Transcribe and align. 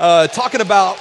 uh, 0.00 0.26
talking 0.28 0.62
about 0.62 0.98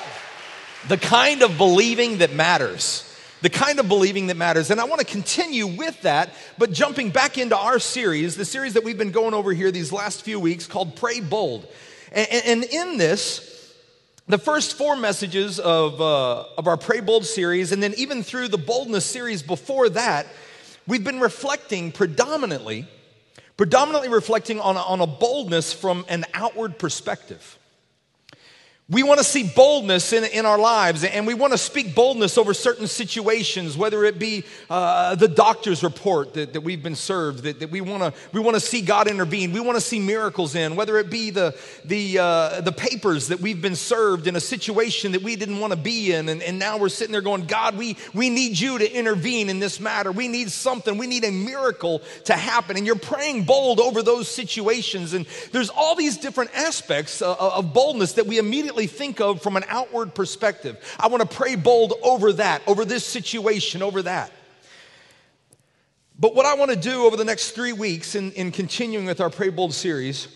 the 0.89 0.97
kind 0.97 1.41
of 1.41 1.57
believing 1.57 2.17
that 2.17 2.33
matters. 2.33 3.05
The 3.41 3.49
kind 3.49 3.79
of 3.79 3.87
believing 3.87 4.27
that 4.27 4.35
matters. 4.35 4.69
And 4.69 4.81
I 4.81 4.83
want 4.83 4.99
to 4.99 5.07
continue 5.07 5.65
with 5.65 6.01
that, 6.01 6.31
but 6.57 6.73
jumping 6.73 7.09
back 7.09 7.37
into 7.37 7.55
our 7.55 7.79
series, 7.79 8.35
the 8.35 8.43
series 8.43 8.73
that 8.73 8.83
we've 8.83 8.97
been 8.97 9.11
going 9.11 9.33
over 9.33 9.53
here 9.53 9.71
these 9.71 9.93
last 9.93 10.23
few 10.23 10.37
weeks 10.37 10.67
called 10.67 10.97
Pray 10.97 11.21
Bold. 11.21 11.65
And, 12.11 12.27
and 12.45 12.63
in 12.65 12.97
this, 12.97 13.73
the 14.27 14.37
first 14.37 14.77
four 14.77 14.97
messages 14.97 15.57
of, 15.57 16.01
uh, 16.01 16.43
of 16.57 16.67
our 16.67 16.75
Pray 16.75 16.99
Bold 16.99 17.25
series, 17.25 17.71
and 17.71 17.81
then 17.81 17.93
even 17.95 18.21
through 18.21 18.49
the 18.49 18.57
boldness 18.57 19.05
series 19.05 19.41
before 19.41 19.87
that, 19.87 20.27
we've 20.85 21.05
been 21.05 21.21
reflecting 21.21 21.93
predominantly 21.93 22.85
predominantly 23.55 24.07
reflecting 24.07 24.57
on 24.61 24.77
on 24.77 25.01
a 25.01 25.05
boldness 25.05 25.73
from 25.73 26.05
an 26.07 26.23
outward 26.33 26.79
perspective. 26.79 27.58
We 28.91 29.03
want 29.03 29.19
to 29.19 29.23
see 29.23 29.43
boldness 29.43 30.13
in, 30.13 30.23
in 30.23 30.47
our 30.47 30.57
lives, 30.57 31.03
and 31.03 31.27
we 31.27 31.35
want 31.35 31.53
to 31.53 31.59
speak 31.59 31.93
boldness 31.93 32.39
over 32.39 32.55
certain 32.55 32.87
situations, 32.87 33.77
whether 33.77 34.03
it 34.03 34.17
be 34.17 34.45
uh, 34.67 35.13
the 35.13 35.27
doctor's 35.27 35.83
report 35.83 36.33
that, 36.33 36.53
that 36.53 36.61
we've 36.61 36.81
been 36.81 36.95
served, 36.95 37.43
that, 37.43 37.59
that 37.59 37.69
we, 37.69 37.81
want 37.81 38.01
to, 38.01 38.19
we 38.33 38.39
want 38.39 38.55
to 38.55 38.59
see 38.59 38.81
God 38.81 39.07
intervene. 39.07 39.51
We 39.51 39.59
want 39.59 39.75
to 39.75 39.81
see 39.81 39.99
miracles 39.99 40.55
in, 40.55 40.75
whether 40.75 40.97
it 40.97 41.11
be 41.11 41.29
the, 41.29 41.55
the, 41.85 42.17
uh, 42.17 42.61
the 42.61 42.71
papers 42.71 43.27
that 43.27 43.39
we've 43.39 43.61
been 43.61 43.75
served 43.75 44.25
in 44.25 44.35
a 44.35 44.39
situation 44.39 45.11
that 45.11 45.21
we 45.21 45.35
didn't 45.35 45.59
want 45.59 45.71
to 45.71 45.77
be 45.77 46.11
in, 46.11 46.27
and, 46.27 46.41
and 46.41 46.57
now 46.57 46.79
we're 46.79 46.89
sitting 46.89 47.11
there 47.11 47.21
going, 47.21 47.45
God, 47.45 47.77
we, 47.77 47.95
we 48.15 48.31
need 48.31 48.59
you 48.59 48.79
to 48.79 48.91
intervene 48.91 49.49
in 49.49 49.59
this 49.59 49.79
matter. 49.79 50.11
We 50.11 50.27
need 50.27 50.49
something. 50.49 50.97
We 50.97 51.05
need 51.05 51.25
a 51.25 51.31
miracle 51.31 52.01
to 52.25 52.33
happen. 52.33 52.75
And 52.75 52.87
you're 52.87 52.95
praying 52.95 53.43
bold 53.43 53.79
over 53.79 54.01
those 54.01 54.27
situations. 54.27 55.13
And 55.13 55.27
there's 55.51 55.69
all 55.69 55.93
these 55.93 56.17
different 56.17 56.55
aspects 56.55 57.21
of, 57.21 57.39
uh, 57.39 57.57
of 57.57 57.71
boldness 57.71 58.13
that 58.13 58.25
we 58.25 58.39
immediately 58.39 58.78
think 58.87 59.19
of 59.19 59.41
from 59.41 59.57
an 59.57 59.63
outward 59.67 60.13
perspective. 60.15 60.77
I 60.99 61.07
want 61.07 61.29
to 61.29 61.37
pray 61.37 61.55
bold 61.55 61.93
over 62.03 62.33
that, 62.33 62.61
over 62.67 62.85
this 62.85 63.05
situation, 63.05 63.81
over 63.81 64.01
that. 64.03 64.31
But 66.19 66.35
what 66.35 66.45
I 66.45 66.55
want 66.55 66.71
to 66.71 66.77
do 66.77 67.05
over 67.05 67.15
the 67.15 67.23
next 67.23 67.51
three 67.51 67.71
weeks 67.71 68.15
in, 68.15 68.33
in 68.33 68.51
continuing 68.51 69.05
with 69.05 69.21
our 69.21 69.29
Pray 69.29 69.49
Bold 69.49 69.73
series 69.73 70.27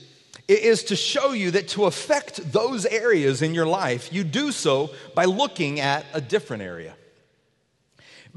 is 0.47 0.83
to 0.85 0.95
show 0.95 1.33
you 1.33 1.51
that 1.51 1.67
to 1.69 1.85
affect 1.85 2.51
those 2.51 2.85
areas 2.85 3.41
in 3.41 3.53
your 3.53 3.65
life, 3.65 4.11
you 4.11 4.23
do 4.23 4.51
so 4.51 4.91
by 5.13 5.25
looking 5.25 5.81
at 5.81 6.05
a 6.13 6.21
different 6.21 6.63
area. 6.63 6.95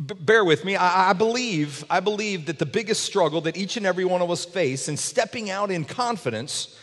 B- 0.04 0.14
bear 0.18 0.44
with 0.44 0.64
me. 0.64 0.76
I, 0.76 1.10
I, 1.10 1.12
believe, 1.12 1.84
I 1.88 2.00
believe 2.00 2.46
that 2.46 2.58
the 2.58 2.66
biggest 2.66 3.04
struggle 3.04 3.40
that 3.42 3.56
each 3.56 3.76
and 3.76 3.86
every 3.86 4.04
one 4.04 4.22
of 4.22 4.30
us 4.30 4.44
face 4.44 4.88
in 4.88 4.96
stepping 4.96 5.48
out 5.48 5.70
in 5.70 5.84
confidence 5.84 6.76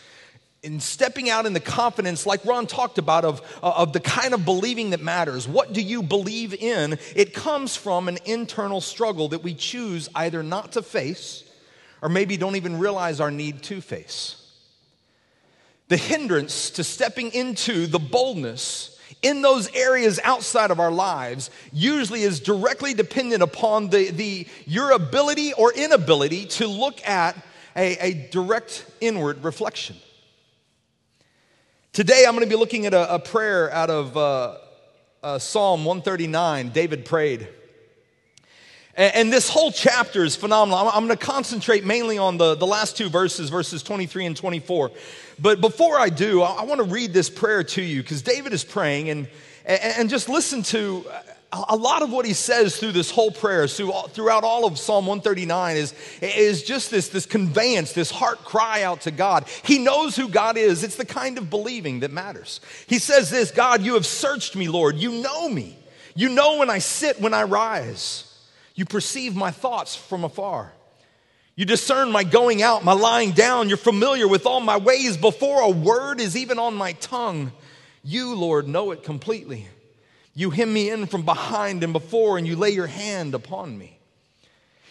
in 0.64 0.80
stepping 0.80 1.28
out 1.28 1.44
in 1.44 1.52
the 1.52 1.60
confidence, 1.60 2.24
like 2.24 2.44
Ron 2.44 2.66
talked 2.66 2.96
about, 2.96 3.24
of, 3.24 3.42
uh, 3.62 3.74
of 3.76 3.92
the 3.92 4.00
kind 4.00 4.32
of 4.32 4.44
believing 4.46 4.90
that 4.90 5.00
matters. 5.00 5.46
What 5.46 5.74
do 5.74 5.82
you 5.82 6.02
believe 6.02 6.54
in? 6.54 6.98
It 7.14 7.34
comes 7.34 7.76
from 7.76 8.08
an 8.08 8.18
internal 8.24 8.80
struggle 8.80 9.28
that 9.28 9.42
we 9.42 9.54
choose 9.54 10.08
either 10.14 10.42
not 10.42 10.72
to 10.72 10.82
face 10.82 11.44
or 12.00 12.08
maybe 12.08 12.36
don't 12.38 12.56
even 12.56 12.78
realize 12.78 13.20
our 13.20 13.30
need 13.30 13.62
to 13.64 13.80
face. 13.80 14.40
The 15.88 15.98
hindrance 15.98 16.70
to 16.70 16.84
stepping 16.84 17.32
into 17.32 17.86
the 17.86 17.98
boldness 17.98 18.98
in 19.20 19.42
those 19.42 19.74
areas 19.74 20.18
outside 20.24 20.70
of 20.70 20.80
our 20.80 20.90
lives 20.90 21.50
usually 21.72 22.22
is 22.22 22.40
directly 22.40 22.94
dependent 22.94 23.42
upon 23.42 23.90
the, 23.90 24.10
the, 24.10 24.46
your 24.66 24.92
ability 24.92 25.52
or 25.52 25.72
inability 25.74 26.46
to 26.46 26.66
look 26.66 27.06
at 27.06 27.36
a, 27.76 27.96
a 27.98 28.28
direct 28.30 28.86
inward 29.00 29.44
reflection. 29.44 29.96
Today, 31.94 32.24
I'm 32.26 32.34
going 32.34 32.42
to 32.42 32.50
be 32.52 32.58
looking 32.58 32.86
at 32.86 32.92
a, 32.92 33.14
a 33.14 33.18
prayer 33.20 33.72
out 33.72 33.88
of 33.88 34.16
uh, 34.16 34.56
uh, 35.22 35.38
Psalm 35.38 35.84
139. 35.84 36.70
David 36.70 37.04
prayed. 37.04 37.46
And, 38.96 39.14
and, 39.14 39.32
this 39.32 39.48
whole 39.48 39.70
chapter 39.70 40.24
is 40.24 40.34
phenomenal. 40.34 40.76
I'm, 40.80 40.88
I'm 40.88 41.06
going 41.06 41.16
to 41.16 41.24
concentrate 41.24 41.84
mainly 41.84 42.18
on 42.18 42.36
the, 42.36 42.56
the 42.56 42.66
last 42.66 42.96
two 42.96 43.08
verses, 43.08 43.48
verses 43.48 43.84
23 43.84 44.26
and 44.26 44.36
24. 44.36 44.90
But 45.38 45.60
before 45.60 45.96
I 45.96 46.08
do, 46.08 46.42
I, 46.42 46.62
I 46.62 46.64
want 46.64 46.78
to 46.80 46.84
read 46.84 47.12
this 47.12 47.30
prayer 47.30 47.62
to 47.62 47.80
you 47.80 48.02
because 48.02 48.22
David 48.22 48.52
is 48.52 48.64
praying 48.64 49.10
and, 49.10 49.28
and, 49.64 49.80
and 49.80 50.10
just 50.10 50.28
listen 50.28 50.64
to 50.64 51.06
a 51.68 51.76
lot 51.76 52.02
of 52.02 52.10
what 52.10 52.26
he 52.26 52.32
says 52.32 52.76
through 52.76 52.92
this 52.92 53.10
whole 53.10 53.30
prayer, 53.30 53.66
throughout 53.68 54.44
all 54.44 54.64
of 54.64 54.78
Psalm 54.78 55.06
139, 55.06 55.76
is, 55.76 55.94
is 56.20 56.62
just 56.62 56.90
this, 56.90 57.08
this 57.08 57.26
conveyance, 57.26 57.92
this 57.92 58.10
heart 58.10 58.38
cry 58.44 58.82
out 58.82 59.02
to 59.02 59.10
God. 59.10 59.46
He 59.62 59.78
knows 59.78 60.16
who 60.16 60.28
God 60.28 60.56
is. 60.56 60.82
It's 60.82 60.96
the 60.96 61.04
kind 61.04 61.38
of 61.38 61.50
believing 61.50 62.00
that 62.00 62.10
matters. 62.10 62.60
He 62.86 62.98
says 62.98 63.30
this 63.30 63.50
God, 63.50 63.82
you 63.82 63.94
have 63.94 64.06
searched 64.06 64.56
me, 64.56 64.68
Lord. 64.68 64.96
You 64.96 65.22
know 65.22 65.48
me. 65.48 65.76
You 66.14 66.28
know 66.28 66.58
when 66.58 66.70
I 66.70 66.78
sit, 66.78 67.20
when 67.20 67.34
I 67.34 67.44
rise. 67.44 68.30
You 68.74 68.84
perceive 68.84 69.36
my 69.36 69.50
thoughts 69.50 69.94
from 69.94 70.24
afar. 70.24 70.72
You 71.56 71.64
discern 71.64 72.10
my 72.10 72.24
going 72.24 72.62
out, 72.62 72.84
my 72.84 72.92
lying 72.92 73.30
down. 73.30 73.68
You're 73.68 73.78
familiar 73.78 74.26
with 74.26 74.46
all 74.46 74.60
my 74.60 74.76
ways 74.76 75.16
before 75.16 75.60
a 75.60 75.70
word 75.70 76.20
is 76.20 76.36
even 76.36 76.58
on 76.58 76.74
my 76.74 76.92
tongue. 76.92 77.52
You, 78.02 78.34
Lord, 78.34 78.66
know 78.66 78.90
it 78.90 79.04
completely. 79.04 79.68
You 80.34 80.50
hem 80.50 80.72
me 80.72 80.90
in 80.90 81.06
from 81.06 81.24
behind 81.24 81.84
and 81.84 81.92
before, 81.92 82.38
and 82.38 82.46
you 82.46 82.56
lay 82.56 82.70
your 82.70 82.88
hand 82.88 83.34
upon 83.34 83.78
me. 83.78 83.94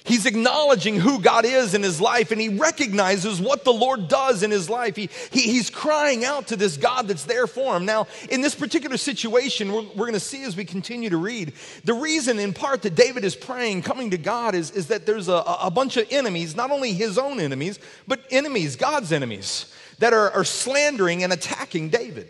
He's 0.06 0.26
acknowledging 0.26 1.00
who 1.00 1.22
God 1.22 1.46
is 1.46 1.74
in 1.74 1.82
his 1.82 2.02
life 2.02 2.32
and 2.32 2.42
he 2.42 2.50
recognizes 2.50 3.40
what 3.40 3.64
the 3.64 3.72
Lord 3.72 4.10
does 4.10 4.44
in 4.44 4.52
his 4.52 4.70
life. 4.70 4.98
He, 4.98 5.10
he 5.32 5.42
he's 5.42 5.70
crying 5.70 6.26
out 6.26 6.48
to 6.48 6.58
this 6.58 6.76
God 6.76 7.08
that's 7.08 7.24
there 7.24 7.48
for 7.48 7.78
him. 7.78 7.86
Now, 7.86 8.08
in 8.30 8.42
this 8.42 8.54
particular 8.54 8.98
situation, 8.98 9.72
we're, 9.72 9.84
we're 9.84 10.06
going 10.06 10.14
to 10.14 10.20
see 10.20 10.44
as 10.44 10.58
we 10.58 10.66
continue 10.66 11.10
to 11.10 11.18
read, 11.18 11.54
the 11.86 11.94
reason 11.94 12.38
in 12.38 12.54
part 12.54 12.82
that 12.82 12.96
David 12.96 13.24
is 13.24 13.36
praying, 13.36 13.84
coming 13.84 14.12
to 14.12 14.18
God, 14.18 14.56
is, 14.56 14.72
is 14.72 14.88
that 14.88 15.06
there's 15.06 15.30
a, 15.30 15.42
a 15.62 15.72
bunch 15.72 15.96
of 15.96 16.06
enemies, 16.12 16.54
not 16.54 16.70
only 16.70 16.92
his 16.92 17.18
own 17.18 17.40
enemies, 17.40 17.80
but 18.06 18.20
enemies, 18.30 18.76
God's 18.76 19.14
enemies, 19.14 19.74
that 20.00 20.12
are, 20.12 20.32
are 20.32 20.44
slandering 20.44 21.24
and 21.24 21.32
attacking 21.32 21.90
David. 21.90 22.30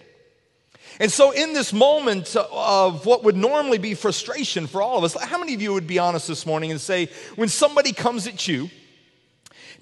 And 0.99 1.11
so, 1.11 1.31
in 1.31 1.53
this 1.53 1.73
moment 1.73 2.35
of 2.35 3.05
what 3.05 3.23
would 3.23 3.35
normally 3.35 3.77
be 3.77 3.95
frustration 3.95 4.67
for 4.67 4.81
all 4.81 4.97
of 4.97 5.03
us, 5.03 5.21
how 5.21 5.39
many 5.39 5.53
of 5.53 5.61
you 5.61 5.73
would 5.73 5.87
be 5.87 5.99
honest 5.99 6.27
this 6.27 6.45
morning 6.45 6.71
and 6.71 6.79
say, 6.79 7.09
when 7.35 7.49
somebody 7.49 7.93
comes 7.93 8.27
at 8.27 8.47
you, 8.47 8.69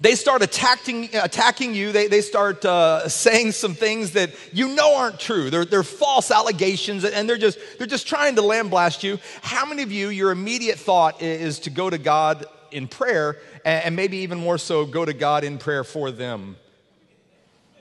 they 0.00 0.14
start 0.14 0.42
attacking, 0.42 1.10
attacking 1.14 1.74
you. 1.74 1.92
They, 1.92 2.08
they 2.08 2.22
start 2.22 2.64
uh, 2.64 3.08
saying 3.08 3.52
some 3.52 3.74
things 3.74 4.12
that 4.12 4.30
you 4.52 4.74
know 4.74 4.96
aren't 4.96 5.20
true. 5.20 5.48
They're, 5.48 5.64
they're 5.64 5.84
false 5.84 6.30
allegations 6.30 7.04
and 7.04 7.28
they're 7.28 7.38
just, 7.38 7.58
they're 7.78 7.86
just 7.86 8.08
trying 8.08 8.34
to 8.34 8.42
lambaste 8.42 9.04
you. 9.04 9.18
How 9.42 9.64
many 9.64 9.82
of 9.82 9.92
you, 9.92 10.08
your 10.08 10.32
immediate 10.32 10.78
thought 10.78 11.22
is 11.22 11.60
to 11.60 11.70
go 11.70 11.88
to 11.88 11.98
God 11.98 12.46
in 12.72 12.88
prayer 12.88 13.38
and 13.64 13.94
maybe 13.94 14.18
even 14.18 14.40
more 14.40 14.58
so, 14.58 14.86
go 14.86 15.04
to 15.04 15.12
God 15.12 15.44
in 15.44 15.58
prayer 15.58 15.84
for 15.84 16.10
them? 16.10 16.56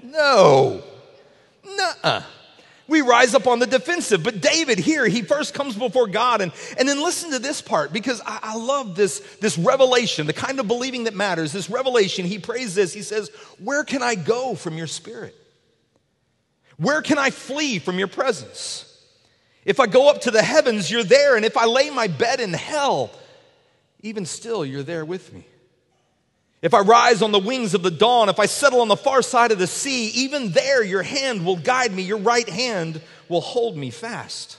No. 0.03 0.83
Nuh 1.63 2.21
we 2.91 3.01
rise 3.01 3.33
up 3.33 3.47
on 3.47 3.59
the 3.59 3.65
defensive. 3.65 4.21
But 4.21 4.41
David 4.41 4.77
here, 4.77 5.07
he 5.07 5.21
first 5.21 5.53
comes 5.53 5.75
before 5.75 6.07
God. 6.07 6.41
And, 6.41 6.51
and 6.77 6.87
then 6.87 7.01
listen 7.01 7.31
to 7.31 7.39
this 7.39 7.61
part 7.61 7.91
because 7.93 8.21
I, 8.25 8.39
I 8.43 8.55
love 8.57 8.95
this, 8.95 9.19
this 9.39 9.57
revelation, 9.57 10.27
the 10.27 10.33
kind 10.33 10.59
of 10.59 10.67
believing 10.67 11.05
that 11.05 11.15
matters. 11.15 11.53
This 11.53 11.69
revelation, 11.69 12.25
he 12.25 12.37
prays 12.37 12.75
this. 12.75 12.93
He 12.93 13.01
says, 13.01 13.29
Where 13.57 13.83
can 13.83 14.03
I 14.03 14.15
go 14.15 14.53
from 14.53 14.77
your 14.77 14.87
spirit? 14.87 15.35
Where 16.77 17.01
can 17.01 17.17
I 17.17 17.31
flee 17.31 17.79
from 17.79 17.97
your 17.97 18.07
presence? 18.07 18.87
If 19.63 19.79
I 19.79 19.87
go 19.87 20.09
up 20.09 20.21
to 20.21 20.31
the 20.31 20.43
heavens, 20.43 20.91
you're 20.91 21.03
there. 21.03 21.35
And 21.35 21.45
if 21.45 21.55
I 21.55 21.65
lay 21.65 21.89
my 21.89 22.07
bed 22.07 22.39
in 22.39 22.53
hell, 22.53 23.11
even 24.01 24.25
still, 24.25 24.65
you're 24.65 24.83
there 24.83 25.05
with 25.05 25.31
me. 25.31 25.45
If 26.61 26.75
I 26.75 26.81
rise 26.81 27.21
on 27.21 27.31
the 27.31 27.39
wings 27.39 27.73
of 27.73 27.81
the 27.81 27.89
dawn, 27.89 28.29
if 28.29 28.39
I 28.39 28.45
settle 28.45 28.81
on 28.81 28.87
the 28.87 28.95
far 28.95 29.21
side 29.23 29.51
of 29.51 29.57
the 29.57 29.67
sea, 29.67 30.09
even 30.09 30.51
there 30.51 30.83
your 30.83 31.01
hand 31.01 31.43
will 31.43 31.55
guide 31.55 31.91
me, 31.91 32.03
your 32.03 32.19
right 32.19 32.47
hand 32.47 33.01
will 33.29 33.41
hold 33.41 33.75
me 33.75 33.89
fast. 33.89 34.57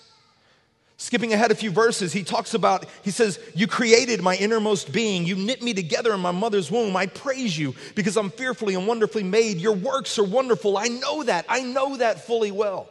Skipping 0.97 1.33
ahead 1.33 1.51
a 1.51 1.57
few 1.57 1.71
verses, 1.73 2.13
he 2.13 2.23
talks 2.23 2.55
about, 2.55 2.87
he 3.03 3.11
says, 3.11 3.39
You 3.55 3.67
created 3.67 4.23
my 4.23 4.37
innermost 4.37 4.93
being. 4.93 5.25
You 5.25 5.35
knit 5.35 5.61
me 5.61 5.75
together 5.75 6.15
in 6.15 6.21
my 6.21 6.31
mother's 6.31 6.71
womb. 6.71 6.97
I 6.97 7.07
praise 7.07 7.59
you 7.59 7.75
because 7.97 8.17
I'm 8.17 8.31
fearfully 8.31 8.75
and 8.75 8.87
wonderfully 8.87 9.25
made. 9.25 9.59
Your 9.59 9.73
works 9.73 10.17
are 10.21 10.25
wonderful. 10.25 10.79
I 10.79 10.87
know 10.87 11.25
that. 11.25 11.45
I 11.49 11.63
know 11.63 11.97
that 11.97 12.25
fully 12.25 12.53
well. 12.53 12.89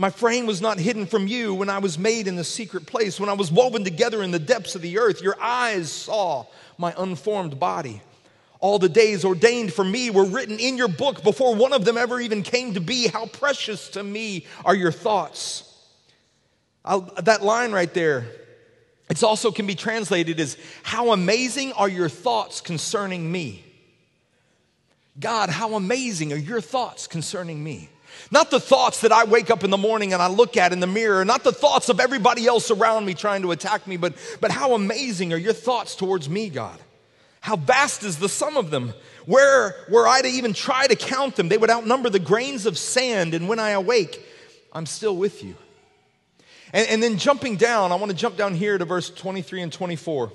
My 0.00 0.10
frame 0.10 0.46
was 0.46 0.62
not 0.62 0.78
hidden 0.78 1.06
from 1.06 1.26
you 1.26 1.52
when 1.52 1.68
I 1.68 1.78
was 1.78 1.98
made 1.98 2.28
in 2.28 2.36
the 2.36 2.44
secret 2.44 2.86
place, 2.86 3.18
when 3.18 3.28
I 3.28 3.32
was 3.32 3.50
woven 3.50 3.82
together 3.82 4.22
in 4.22 4.30
the 4.30 4.38
depths 4.38 4.76
of 4.76 4.80
the 4.80 4.96
earth. 4.96 5.20
Your 5.20 5.36
eyes 5.40 5.90
saw 5.90 6.46
my 6.78 6.94
unformed 6.96 7.58
body. 7.58 8.00
All 8.60 8.78
the 8.78 8.88
days 8.88 9.24
ordained 9.24 9.72
for 9.72 9.84
me 9.84 10.10
were 10.10 10.24
written 10.24 10.60
in 10.60 10.78
your 10.78 10.86
book 10.86 11.24
before 11.24 11.56
one 11.56 11.72
of 11.72 11.84
them 11.84 11.96
ever 11.96 12.20
even 12.20 12.44
came 12.44 12.74
to 12.74 12.80
be. 12.80 13.08
How 13.08 13.26
precious 13.26 13.88
to 13.90 14.04
me 14.04 14.46
are 14.64 14.74
your 14.74 14.92
thoughts. 14.92 15.64
I'll, 16.84 17.00
that 17.22 17.42
line 17.42 17.72
right 17.72 17.92
there, 17.92 18.28
it 19.10 19.20
also 19.24 19.50
can 19.50 19.66
be 19.66 19.74
translated 19.74 20.38
as, 20.38 20.56
How 20.84 21.10
amazing 21.10 21.72
are 21.72 21.88
your 21.88 22.08
thoughts 22.08 22.60
concerning 22.60 23.30
me? 23.30 23.64
God, 25.18 25.50
how 25.50 25.74
amazing 25.74 26.32
are 26.32 26.38
your 26.38 26.60
thoughts 26.60 27.08
concerning 27.08 27.64
me? 27.64 27.88
Not 28.30 28.50
the 28.50 28.60
thoughts 28.60 29.00
that 29.00 29.12
I 29.12 29.24
wake 29.24 29.50
up 29.50 29.64
in 29.64 29.70
the 29.70 29.76
morning 29.76 30.12
and 30.12 30.22
I 30.22 30.28
look 30.28 30.56
at 30.56 30.72
in 30.72 30.80
the 30.80 30.86
mirror, 30.86 31.24
not 31.24 31.44
the 31.44 31.52
thoughts 31.52 31.88
of 31.88 32.00
everybody 32.00 32.46
else 32.46 32.70
around 32.70 33.06
me 33.06 33.14
trying 33.14 33.42
to 33.42 33.52
attack 33.52 33.86
me, 33.86 33.96
but, 33.96 34.14
but 34.40 34.50
how 34.50 34.74
amazing 34.74 35.32
are 35.32 35.38
your 35.38 35.52
thoughts 35.52 35.94
towards 35.94 36.28
me, 36.28 36.48
God? 36.48 36.78
How 37.40 37.56
vast 37.56 38.02
is 38.02 38.18
the 38.18 38.28
sum 38.28 38.56
of 38.56 38.70
them? 38.70 38.92
Where 39.26 39.74
were 39.88 40.06
I 40.06 40.22
to 40.22 40.28
even 40.28 40.52
try 40.52 40.86
to 40.86 40.96
count 40.96 41.36
them? 41.36 41.48
They 41.48 41.58
would 41.58 41.70
outnumber 41.70 42.10
the 42.10 42.18
grains 42.18 42.66
of 42.66 42.76
sand, 42.76 43.34
and 43.34 43.48
when 43.48 43.58
I 43.58 43.70
awake, 43.70 44.22
I'm 44.72 44.86
still 44.86 45.16
with 45.16 45.44
you. 45.44 45.54
And, 46.72 46.88
and 46.88 47.02
then 47.02 47.16
jumping 47.16 47.56
down, 47.56 47.92
I 47.92 47.94
want 47.94 48.10
to 48.10 48.16
jump 48.16 48.36
down 48.36 48.54
here 48.54 48.76
to 48.76 48.84
verse 48.84 49.10
23 49.10 49.62
and 49.62 49.72
24. 49.72 50.32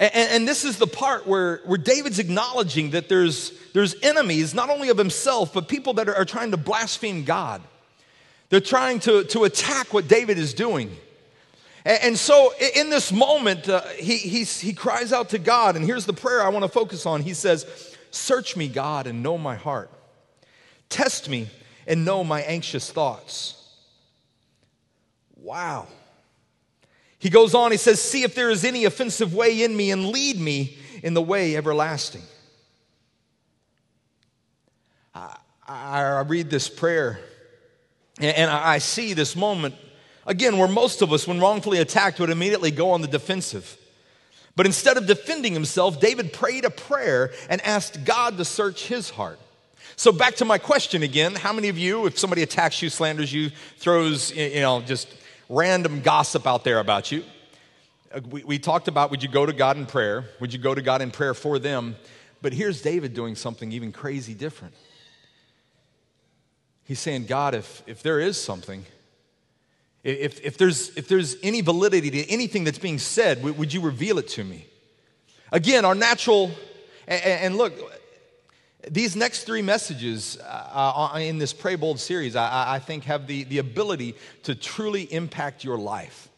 And, 0.00 0.12
and, 0.14 0.48
this 0.48 0.64
is 0.64 0.78
the 0.78 0.88
part 0.88 1.26
where, 1.26 1.60
where 1.66 1.78
David's 1.78 2.18
acknowledging 2.18 2.90
that 2.90 3.08
there's, 3.08 3.52
there's 3.72 3.94
enemies, 4.02 4.52
not 4.52 4.68
only 4.68 4.88
of 4.88 4.98
himself, 4.98 5.52
but 5.52 5.68
people 5.68 5.94
that 5.94 6.08
are, 6.08 6.16
are 6.16 6.24
trying 6.24 6.50
to 6.50 6.56
blaspheme 6.56 7.22
God. 7.22 7.62
They're 8.48 8.60
trying 8.60 9.00
to, 9.00 9.24
to 9.24 9.44
attack 9.44 9.94
what 9.94 10.08
David 10.08 10.36
is 10.36 10.52
doing. 10.52 10.96
And, 11.84 12.02
and 12.02 12.18
so 12.18 12.52
in 12.74 12.90
this 12.90 13.12
moment, 13.12 13.68
uh, 13.68 13.82
he, 13.90 14.16
he 14.44 14.72
cries 14.72 15.12
out 15.12 15.30
to 15.30 15.38
God, 15.38 15.76
and 15.76 15.84
here's 15.84 16.06
the 16.06 16.12
prayer 16.12 16.42
I 16.42 16.48
want 16.48 16.64
to 16.64 16.68
focus 16.68 17.06
on. 17.06 17.22
He 17.22 17.34
says, 17.34 17.96
Search 18.10 18.56
me, 18.56 18.68
God, 18.68 19.06
and 19.06 19.22
know 19.22 19.38
my 19.38 19.56
heart. 19.56 19.90
Test 20.88 21.28
me 21.28 21.48
and 21.86 22.04
know 22.04 22.22
my 22.24 22.42
anxious 22.42 22.90
thoughts. 22.90 23.60
Wow. 25.36 25.88
He 27.24 27.30
goes 27.30 27.54
on, 27.54 27.70
he 27.70 27.78
says, 27.78 28.02
See 28.02 28.22
if 28.22 28.34
there 28.34 28.50
is 28.50 28.66
any 28.66 28.84
offensive 28.84 29.32
way 29.32 29.62
in 29.62 29.74
me 29.74 29.90
and 29.90 30.08
lead 30.08 30.38
me 30.38 30.76
in 31.02 31.14
the 31.14 31.22
way 31.22 31.56
everlasting. 31.56 32.20
I, 35.14 35.38
I 35.66 36.20
read 36.20 36.50
this 36.50 36.68
prayer 36.68 37.18
and 38.20 38.50
I 38.50 38.76
see 38.76 39.14
this 39.14 39.36
moment 39.36 39.74
again 40.26 40.58
where 40.58 40.68
most 40.68 41.00
of 41.00 41.14
us, 41.14 41.26
when 41.26 41.40
wrongfully 41.40 41.78
attacked, 41.78 42.20
would 42.20 42.28
immediately 42.28 42.70
go 42.70 42.90
on 42.90 43.00
the 43.00 43.08
defensive. 43.08 43.78
But 44.54 44.66
instead 44.66 44.98
of 44.98 45.06
defending 45.06 45.54
himself, 45.54 45.98
David 45.98 46.30
prayed 46.30 46.66
a 46.66 46.70
prayer 46.70 47.32
and 47.48 47.62
asked 47.62 48.04
God 48.04 48.36
to 48.36 48.44
search 48.44 48.86
his 48.86 49.08
heart. 49.08 49.38
So 49.96 50.12
back 50.12 50.34
to 50.36 50.44
my 50.44 50.58
question 50.58 51.02
again. 51.02 51.36
How 51.36 51.54
many 51.54 51.70
of 51.70 51.78
you, 51.78 52.04
if 52.04 52.18
somebody 52.18 52.42
attacks 52.42 52.82
you, 52.82 52.90
slanders 52.90 53.32
you, 53.32 53.48
throws, 53.78 54.30
you 54.36 54.60
know, 54.60 54.82
just 54.82 55.08
random 55.48 56.00
gossip 56.00 56.46
out 56.46 56.64
there 56.64 56.78
about 56.78 57.12
you. 57.12 57.24
Uh, 58.12 58.20
we, 58.30 58.44
we 58.44 58.58
talked 58.58 58.88
about 58.88 59.10
would 59.10 59.22
you 59.22 59.28
go 59.28 59.44
to 59.46 59.52
God 59.52 59.76
in 59.76 59.86
prayer? 59.86 60.24
Would 60.40 60.52
you 60.52 60.58
go 60.58 60.74
to 60.74 60.82
God 60.82 61.02
in 61.02 61.10
prayer 61.10 61.34
for 61.34 61.58
them? 61.58 61.96
But 62.42 62.52
here's 62.52 62.82
David 62.82 63.14
doing 63.14 63.34
something 63.34 63.72
even 63.72 63.92
crazy 63.92 64.34
different. 64.34 64.74
He's 66.84 67.00
saying, 67.00 67.26
God, 67.26 67.54
if, 67.54 67.82
if 67.86 68.02
there 68.02 68.20
is 68.20 68.40
something, 68.40 68.84
if, 70.02 70.44
if, 70.44 70.58
there's, 70.58 70.94
if 70.96 71.08
there's 71.08 71.36
any 71.42 71.62
validity 71.62 72.10
to 72.10 72.30
anything 72.30 72.64
that's 72.64 72.78
being 72.78 72.98
said, 72.98 73.42
would, 73.42 73.72
you 73.72 73.80
reveal 73.80 74.18
it 74.18 74.28
to 74.28 74.44
me? 74.44 74.66
Again, 75.50 75.86
our 75.86 75.94
natural, 75.94 76.50
and, 77.08 77.22
and 77.22 77.56
look, 77.56 77.72
these 78.90 79.16
next 79.16 79.44
three 79.44 79.62
messages 79.62 80.38
uh, 80.38 81.10
uh, 81.14 81.18
in 81.18 81.38
this 81.38 81.52
Pray 81.52 81.76
Bold 81.76 81.98
series, 81.98 82.36
I, 82.36 82.74
I, 82.74 82.78
think, 82.78 83.04
have 83.04 83.26
the, 83.26 83.44
the 83.44 83.58
ability 83.58 84.14
to 84.44 84.54
truly 84.54 85.02
impact 85.12 85.64
your 85.64 85.78
life, 85.78 86.28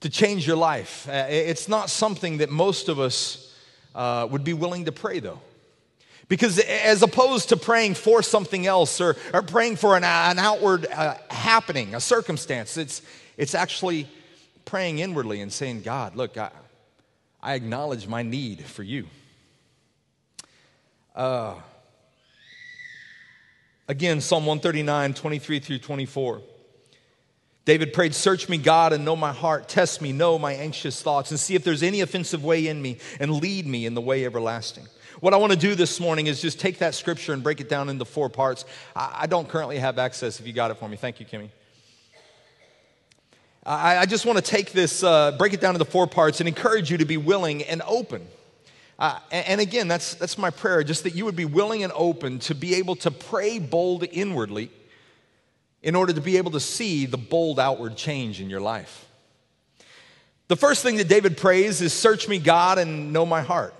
to 0.00 0.08
change 0.08 0.46
your 0.46 0.56
life. 0.56 1.08
Uh, 1.08 1.26
it's 1.28 1.68
not 1.68 1.90
something 1.90 2.38
that 2.38 2.50
most 2.50 2.88
of 2.88 3.00
us 3.00 3.54
uh, 3.94 4.28
would 4.30 4.44
be 4.44 4.52
willing 4.52 4.84
to 4.84 4.92
pray, 4.92 5.20
though. 5.20 5.40
Because 6.28 6.60
as 6.60 7.02
opposed 7.02 7.48
to 7.48 7.56
praying 7.56 7.94
for 7.94 8.22
something 8.22 8.64
else 8.66 9.00
or, 9.00 9.16
or 9.34 9.42
praying 9.42 9.76
for 9.76 9.96
an, 9.96 10.04
an 10.04 10.38
outward 10.38 10.86
uh, 10.86 11.16
happening, 11.28 11.94
a 11.94 12.00
circumstance, 12.00 12.76
it's, 12.76 13.02
it's 13.36 13.54
actually 13.54 14.06
praying 14.64 15.00
inwardly 15.00 15.40
and 15.40 15.52
saying, 15.52 15.82
God, 15.82 16.14
look, 16.14 16.36
I, 16.36 16.50
I 17.42 17.54
acknowledge 17.54 18.06
my 18.06 18.22
need 18.22 18.64
for 18.64 18.84
you. 18.84 19.08
Uh, 21.20 21.54
again, 23.88 24.22
Psalm 24.22 24.46
139, 24.46 25.12
23 25.12 25.58
through 25.58 25.78
24. 25.78 26.40
David 27.66 27.92
prayed, 27.92 28.14
Search 28.14 28.48
me, 28.48 28.56
God, 28.56 28.94
and 28.94 29.04
know 29.04 29.16
my 29.16 29.30
heart. 29.30 29.68
Test 29.68 30.00
me, 30.00 30.12
know 30.12 30.38
my 30.38 30.54
anxious 30.54 31.02
thoughts, 31.02 31.30
and 31.30 31.38
see 31.38 31.54
if 31.54 31.62
there's 31.62 31.82
any 31.82 32.00
offensive 32.00 32.42
way 32.42 32.68
in 32.68 32.80
me, 32.80 32.96
and 33.20 33.34
lead 33.34 33.66
me 33.66 33.84
in 33.84 33.92
the 33.92 34.00
way 34.00 34.24
everlasting. 34.24 34.86
What 35.20 35.34
I 35.34 35.36
want 35.36 35.52
to 35.52 35.58
do 35.58 35.74
this 35.74 36.00
morning 36.00 36.26
is 36.26 36.40
just 36.40 36.58
take 36.58 36.78
that 36.78 36.94
scripture 36.94 37.34
and 37.34 37.42
break 37.42 37.60
it 37.60 37.68
down 37.68 37.90
into 37.90 38.06
four 38.06 38.30
parts. 38.30 38.64
I, 38.96 39.26
don't 39.26 39.46
currently 39.46 39.76
have 39.76 39.98
access 39.98 40.40
if 40.40 40.46
you 40.46 40.54
got 40.54 40.70
it 40.70 40.78
for 40.78 40.88
me. 40.88 40.96
Thank 40.96 41.20
you, 41.20 41.26
Kimmy. 41.26 41.50
I, 43.66 43.98
I 43.98 44.06
just 44.06 44.24
want 44.24 44.38
to 44.38 44.42
take 44.42 44.72
this, 44.72 45.04
uh, 45.04 45.32
break 45.32 45.52
it 45.52 45.60
down 45.60 45.74
into 45.74 45.84
four 45.84 46.06
parts, 46.06 46.40
and 46.40 46.48
encourage 46.48 46.90
you 46.90 46.96
to 46.96 47.04
be 47.04 47.18
willing 47.18 47.62
and 47.64 47.82
open 47.86 48.26
uh, 49.00 49.18
and 49.32 49.62
again, 49.62 49.88
that's, 49.88 50.14
that's 50.14 50.36
my 50.36 50.50
prayer, 50.50 50.84
just 50.84 51.04
that 51.04 51.14
you 51.14 51.24
would 51.24 51.34
be 51.34 51.46
willing 51.46 51.82
and 51.82 51.92
open 51.96 52.38
to 52.40 52.54
be 52.54 52.74
able 52.74 52.96
to 52.96 53.10
pray 53.10 53.58
bold 53.58 54.04
inwardly 54.04 54.70
in 55.82 55.96
order 55.96 56.12
to 56.12 56.20
be 56.20 56.36
able 56.36 56.50
to 56.50 56.60
see 56.60 57.06
the 57.06 57.16
bold 57.16 57.58
outward 57.58 57.96
change 57.96 58.42
in 58.42 58.50
your 58.50 58.60
life. 58.60 59.06
The 60.48 60.56
first 60.56 60.82
thing 60.82 60.96
that 60.96 61.08
David 61.08 61.38
prays 61.38 61.80
is, 61.80 61.94
Search 61.94 62.28
me, 62.28 62.38
God, 62.38 62.76
and 62.76 63.10
know 63.10 63.24
my 63.24 63.40
heart. 63.40 63.74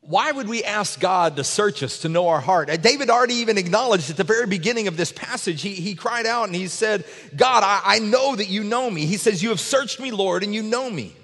Why 0.00 0.32
would 0.32 0.48
we 0.48 0.64
ask 0.64 0.98
God 0.98 1.36
to 1.36 1.44
search 1.44 1.82
us, 1.84 2.00
to 2.00 2.08
know 2.08 2.28
our 2.28 2.40
heart? 2.40 2.68
David 2.82 3.08
already 3.08 3.34
even 3.34 3.56
acknowledged 3.56 4.10
at 4.10 4.16
the 4.16 4.24
very 4.24 4.46
beginning 4.46 4.88
of 4.88 4.96
this 4.96 5.12
passage, 5.12 5.62
he, 5.62 5.74
he 5.74 5.94
cried 5.94 6.26
out 6.26 6.48
and 6.48 6.56
he 6.56 6.66
said, 6.66 7.04
God, 7.36 7.62
I, 7.64 7.80
I 7.84 7.98
know 8.00 8.34
that 8.34 8.48
you 8.48 8.64
know 8.64 8.90
me. 8.90 9.06
He 9.06 9.16
says, 9.16 9.44
You 9.44 9.50
have 9.50 9.60
searched 9.60 10.00
me, 10.00 10.10
Lord, 10.10 10.42
and 10.42 10.52
you 10.52 10.62
know 10.62 10.90
me. 10.90 11.14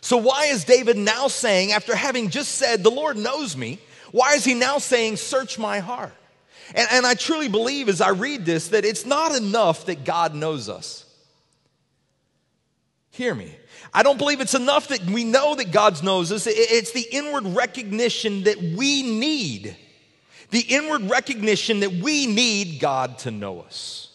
So, 0.00 0.16
why 0.16 0.46
is 0.46 0.64
David 0.64 0.96
now 0.96 1.28
saying, 1.28 1.72
after 1.72 1.94
having 1.94 2.30
just 2.30 2.52
said, 2.52 2.82
The 2.82 2.90
Lord 2.90 3.16
knows 3.16 3.56
me, 3.56 3.78
why 4.12 4.34
is 4.34 4.44
he 4.44 4.54
now 4.54 4.78
saying, 4.78 5.16
Search 5.16 5.58
my 5.58 5.80
heart? 5.80 6.14
And, 6.74 6.88
and 6.90 7.06
I 7.06 7.14
truly 7.14 7.48
believe 7.48 7.88
as 7.88 8.00
I 8.00 8.10
read 8.10 8.44
this 8.44 8.68
that 8.68 8.84
it's 8.84 9.06
not 9.06 9.34
enough 9.34 9.86
that 9.86 10.04
God 10.04 10.34
knows 10.34 10.68
us. 10.68 11.04
Hear 13.10 13.34
me. 13.34 13.54
I 13.92 14.02
don't 14.02 14.18
believe 14.18 14.40
it's 14.40 14.54
enough 14.54 14.88
that 14.88 15.02
we 15.06 15.24
know 15.24 15.54
that 15.54 15.72
God 15.72 16.02
knows 16.04 16.30
us. 16.30 16.46
It's 16.46 16.92
the 16.92 17.06
inward 17.10 17.46
recognition 17.46 18.44
that 18.44 18.60
we 18.60 19.02
need. 19.02 19.76
The 20.50 20.60
inward 20.60 21.10
recognition 21.10 21.80
that 21.80 21.92
we 21.92 22.26
need 22.26 22.80
God 22.80 23.18
to 23.20 23.30
know 23.30 23.60
us. 23.60 24.07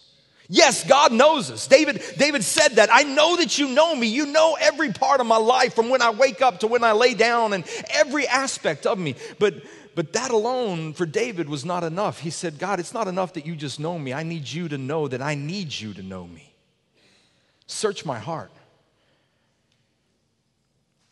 Yes, 0.48 0.86
God 0.86 1.12
knows 1.12 1.50
us. 1.50 1.66
David, 1.66 2.02
David 2.18 2.44
said 2.44 2.76
that. 2.76 2.90
I 2.92 3.02
know 3.02 3.36
that 3.36 3.58
you 3.58 3.68
know 3.68 3.94
me. 3.94 4.08
You 4.08 4.26
know 4.26 4.56
every 4.60 4.92
part 4.92 5.20
of 5.20 5.26
my 5.26 5.38
life 5.38 5.74
from 5.74 5.88
when 5.88 6.02
I 6.02 6.10
wake 6.10 6.42
up 6.42 6.60
to 6.60 6.66
when 6.66 6.84
I 6.84 6.92
lay 6.92 7.14
down 7.14 7.54
and 7.54 7.64
every 7.90 8.28
aspect 8.28 8.86
of 8.86 8.98
me. 8.98 9.14
But 9.38 9.54
but 9.94 10.12
that 10.14 10.30
alone 10.30 10.92
for 10.92 11.06
David 11.06 11.48
was 11.48 11.64
not 11.64 11.84
enough. 11.84 12.18
He 12.18 12.30
said, 12.30 12.58
God, 12.58 12.80
it's 12.80 12.92
not 12.92 13.06
enough 13.06 13.34
that 13.34 13.46
you 13.46 13.54
just 13.54 13.78
know 13.78 13.98
me. 13.98 14.12
I 14.12 14.24
need 14.24 14.48
you 14.48 14.68
to 14.68 14.78
know 14.78 15.06
that 15.08 15.22
I 15.22 15.34
need 15.34 15.72
you 15.72 15.94
to 15.94 16.02
know 16.02 16.26
me. 16.26 16.52
Search 17.66 18.04
my 18.04 18.18
heart. 18.18 18.50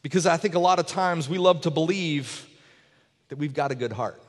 Because 0.02 0.26
I 0.26 0.36
think 0.36 0.56
a 0.56 0.58
lot 0.58 0.80
of 0.80 0.86
times 0.86 1.28
we 1.28 1.38
love 1.38 1.60
to 1.62 1.70
believe 1.70 2.48
that 3.28 3.38
we've 3.38 3.54
got 3.54 3.70
a 3.70 3.76
good 3.76 3.92
heart. 3.92 4.20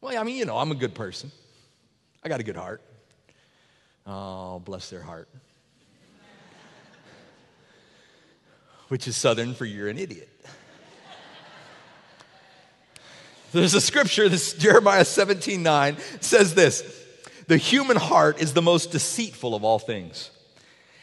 Well, 0.00 0.18
I 0.18 0.24
mean, 0.24 0.36
you 0.36 0.46
know, 0.46 0.56
I'm 0.56 0.70
a 0.70 0.74
good 0.74 0.94
person. 0.94 1.30
I 2.24 2.28
got 2.28 2.40
a 2.40 2.42
good 2.42 2.56
heart. 2.56 2.80
Oh, 4.06 4.58
bless 4.58 4.90
their 4.90 5.02
heart. 5.02 5.28
Which 8.88 9.08
is 9.08 9.16
Southern 9.16 9.54
for 9.54 9.64
you're 9.64 9.88
an 9.88 9.98
idiot. 9.98 10.28
There's 13.52 13.74
a 13.74 13.80
scripture, 13.80 14.28
this 14.28 14.54
Jeremiah 14.54 15.04
17 15.04 15.62
9 15.62 15.96
says 16.20 16.54
this 16.54 17.06
The 17.48 17.58
human 17.58 17.98
heart 17.98 18.40
is 18.40 18.54
the 18.54 18.62
most 18.62 18.92
deceitful 18.92 19.54
of 19.54 19.62
all 19.62 19.78
things, 19.78 20.30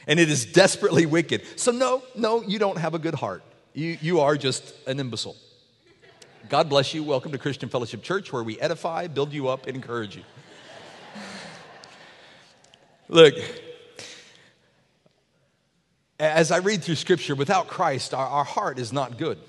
and 0.08 0.20
it 0.20 0.29
is 0.29 0.46
desperately 0.46 1.06
wicked. 1.06 1.44
So, 1.56 1.72
no, 1.72 2.03
no, 2.15 2.41
you 2.41 2.60
don't 2.60 2.79
have 2.79 2.96
a 2.96 3.00
good 3.00 3.15
heart. 3.15 3.44
You, 3.74 3.98
you 4.01 4.20
are 4.20 4.36
just 4.36 4.74
an 4.88 5.00
imbecile. 5.00 5.36
God 6.50 6.70
bless 6.70 6.96
you. 6.96 7.03
Welcome 7.03 7.32
to 7.34 7.38
Christian 7.38 7.70
Fellowship 7.70 8.01
Church, 8.01 8.34
where 8.34 8.44
we 8.44 8.60
edify, 8.60 9.06
build 9.06 9.32
you 9.32 9.48
up, 9.48 9.68
and 9.68 9.75
encourage 9.75 10.15
you. 10.15 10.24
Look, 13.12 13.34
as 16.20 16.51
I 16.51 16.58
read 16.58 16.84
through 16.84 16.96
scripture, 16.96 17.34
without 17.34 17.68
Christ, 17.68 18.13
our, 18.13 18.28
our 18.28 18.44
heart 18.44 18.78
is 18.78 18.94
not 18.94 19.18
good. 19.18 19.39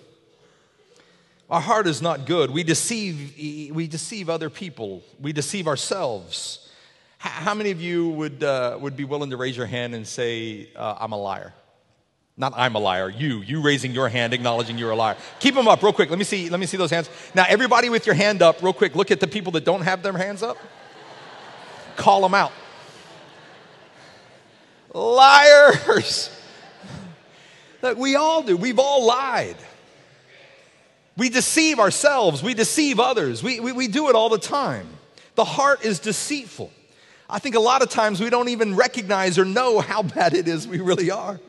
Our 1.50 1.60
heart 1.60 1.86
is 1.86 2.00
not 2.00 2.24
good. 2.24 2.50
We 2.50 2.62
deceive, 2.62 3.70
we 3.74 3.86
deceive 3.86 4.30
other 4.30 4.48
people, 4.48 5.02
we 5.20 5.34
deceive 5.34 5.68
ourselves. 5.68 6.70
How 7.18 7.52
many 7.54 7.70
of 7.70 7.82
you 7.82 8.08
would, 8.08 8.42
uh, 8.42 8.78
would 8.80 8.96
be 8.96 9.04
willing 9.04 9.28
to 9.28 9.36
raise 9.36 9.58
your 9.58 9.66
hand 9.66 9.94
and 9.94 10.06
say, 10.06 10.70
uh, 10.74 10.96
I'm 10.98 11.12
a 11.12 11.18
liar? 11.18 11.52
Not 12.38 12.54
I'm 12.56 12.76
a 12.76 12.78
liar, 12.78 13.10
you, 13.10 13.42
you 13.42 13.60
raising 13.60 13.92
your 13.92 14.08
hand, 14.08 14.32
acknowledging 14.32 14.78
you're 14.78 14.92
a 14.92 14.96
liar. 14.96 15.18
Keep 15.38 15.54
them 15.54 15.68
up 15.68 15.82
real 15.82 15.92
quick. 15.92 16.08
Let 16.08 16.18
me 16.18 16.24
see, 16.24 16.48
let 16.48 16.60
me 16.60 16.64
see 16.64 16.78
those 16.78 16.90
hands. 16.90 17.10
Now, 17.34 17.44
everybody 17.46 17.90
with 17.90 18.06
your 18.06 18.14
hand 18.14 18.40
up, 18.40 18.62
real 18.62 18.72
quick, 18.72 18.94
look 18.94 19.10
at 19.10 19.20
the 19.20 19.26
people 19.26 19.52
that 19.52 19.66
don't 19.66 19.82
have 19.82 20.02
their 20.02 20.16
hands 20.16 20.42
up. 20.42 20.56
Call 21.96 22.22
them 22.22 22.32
out. 22.32 22.52
Liars. 24.94 26.30
That 27.82 27.96
we 27.96 28.14
all 28.14 28.42
do. 28.42 28.58
We've 28.58 28.78
all 28.78 29.06
lied. 29.06 29.56
We 31.16 31.30
deceive 31.30 31.78
ourselves. 31.78 32.42
We 32.42 32.52
deceive 32.52 33.00
others. 33.00 33.42
We, 33.42 33.58
we, 33.58 33.72
we 33.72 33.88
do 33.88 34.10
it 34.10 34.14
all 34.14 34.28
the 34.28 34.36
time. 34.38 34.86
The 35.34 35.46
heart 35.46 35.82
is 35.82 35.98
deceitful. 35.98 36.70
I 37.30 37.38
think 37.38 37.54
a 37.54 37.60
lot 37.60 37.80
of 37.80 37.88
times 37.88 38.20
we 38.20 38.28
don't 38.28 38.50
even 38.50 38.76
recognize 38.76 39.38
or 39.38 39.46
know 39.46 39.80
how 39.80 40.02
bad 40.02 40.34
it 40.34 40.46
is 40.46 40.68
we 40.68 40.78
really 40.78 41.10
are 41.10 41.40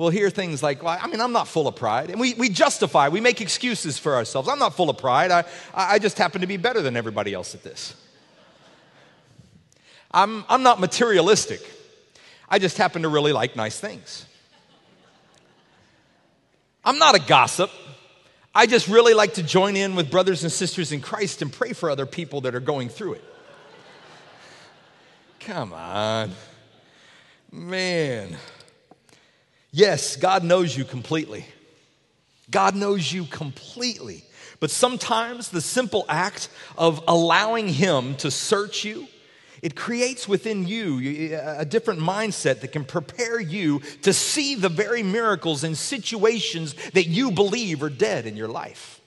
we'll 0.00 0.08
hear 0.08 0.30
things 0.30 0.62
like, 0.62 0.82
well, 0.82 0.98
I 0.98 1.06
mean, 1.08 1.20
I'm 1.20 1.32
not 1.32 1.46
full 1.46 1.68
of 1.68 1.76
pride. 1.76 2.08
And 2.08 2.18
we, 2.18 2.32
we 2.32 2.48
justify, 2.48 3.10
we 3.10 3.20
make 3.20 3.42
excuses 3.42 3.98
for 3.98 4.14
ourselves. 4.14 4.48
I'm 4.48 4.58
not 4.58 4.74
full 4.74 4.88
of 4.88 4.96
pride. 4.96 5.30
I, 5.30 5.44
I 5.74 5.98
just 5.98 6.16
happen 6.16 6.40
to 6.40 6.46
be 6.46 6.56
better 6.56 6.80
than 6.80 6.96
everybody 6.96 7.34
else 7.34 7.54
at 7.54 7.62
this. 7.62 7.94
I'm, 10.10 10.44
I'm 10.48 10.62
not 10.62 10.80
materialistic. 10.80 11.60
I 12.48 12.58
just 12.58 12.76
happen 12.76 13.02
to 13.02 13.08
really 13.08 13.32
like 13.32 13.54
nice 13.56 13.78
things. 13.78 14.26
I'm 16.84 16.98
not 16.98 17.14
a 17.14 17.20
gossip. 17.20 17.70
I 18.54 18.66
just 18.66 18.88
really 18.88 19.14
like 19.14 19.34
to 19.34 19.42
join 19.42 19.76
in 19.76 19.94
with 19.94 20.10
brothers 20.10 20.42
and 20.42 20.50
sisters 20.50 20.90
in 20.90 21.00
Christ 21.00 21.42
and 21.42 21.52
pray 21.52 21.72
for 21.72 21.90
other 21.90 22.06
people 22.06 22.40
that 22.42 22.54
are 22.54 22.60
going 22.60 22.88
through 22.88 23.14
it. 23.14 23.24
Come 25.40 25.72
on. 25.72 26.32
Man. 27.52 28.36
Yes, 29.70 30.16
God 30.16 30.42
knows 30.42 30.76
you 30.76 30.84
completely. 30.84 31.46
God 32.50 32.74
knows 32.74 33.12
you 33.12 33.24
completely. 33.24 34.24
But 34.58 34.70
sometimes 34.70 35.48
the 35.48 35.60
simple 35.60 36.04
act 36.08 36.48
of 36.76 37.02
allowing 37.06 37.68
Him 37.68 38.16
to 38.16 38.30
search 38.30 38.84
you, 38.84 39.06
it 39.62 39.76
creates 39.76 40.26
within 40.26 40.66
you 40.66 41.36
a 41.42 41.64
different 41.64 42.00
mindset 42.00 42.60
that 42.60 42.72
can 42.72 42.84
prepare 42.84 43.38
you 43.38 43.80
to 44.02 44.12
see 44.12 44.54
the 44.54 44.70
very 44.70 45.02
miracles 45.02 45.64
and 45.64 45.76
situations 45.76 46.74
that 46.92 47.08
you 47.08 47.30
believe 47.30 47.82
are 47.82 47.90
dead 47.90 48.26
in 48.26 48.36
your 48.36 48.48
life. 48.48 49.00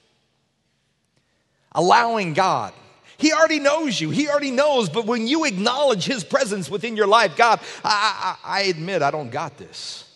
Allowing 1.72 2.34
God. 2.34 2.72
He 3.16 3.32
already 3.32 3.58
knows 3.58 4.00
you. 4.00 4.10
He 4.10 4.28
already 4.28 4.52
knows. 4.52 4.88
But 4.88 5.06
when 5.06 5.26
you 5.26 5.44
acknowledge 5.44 6.04
His 6.04 6.22
presence 6.22 6.70
within 6.70 6.96
your 6.96 7.06
life, 7.06 7.36
God, 7.36 7.60
I, 7.82 8.36
I, 8.44 8.60
I 8.60 8.62
admit 8.62 9.02
I 9.02 9.10
don't 9.10 9.30
got 9.30 9.56
this. 9.56 10.08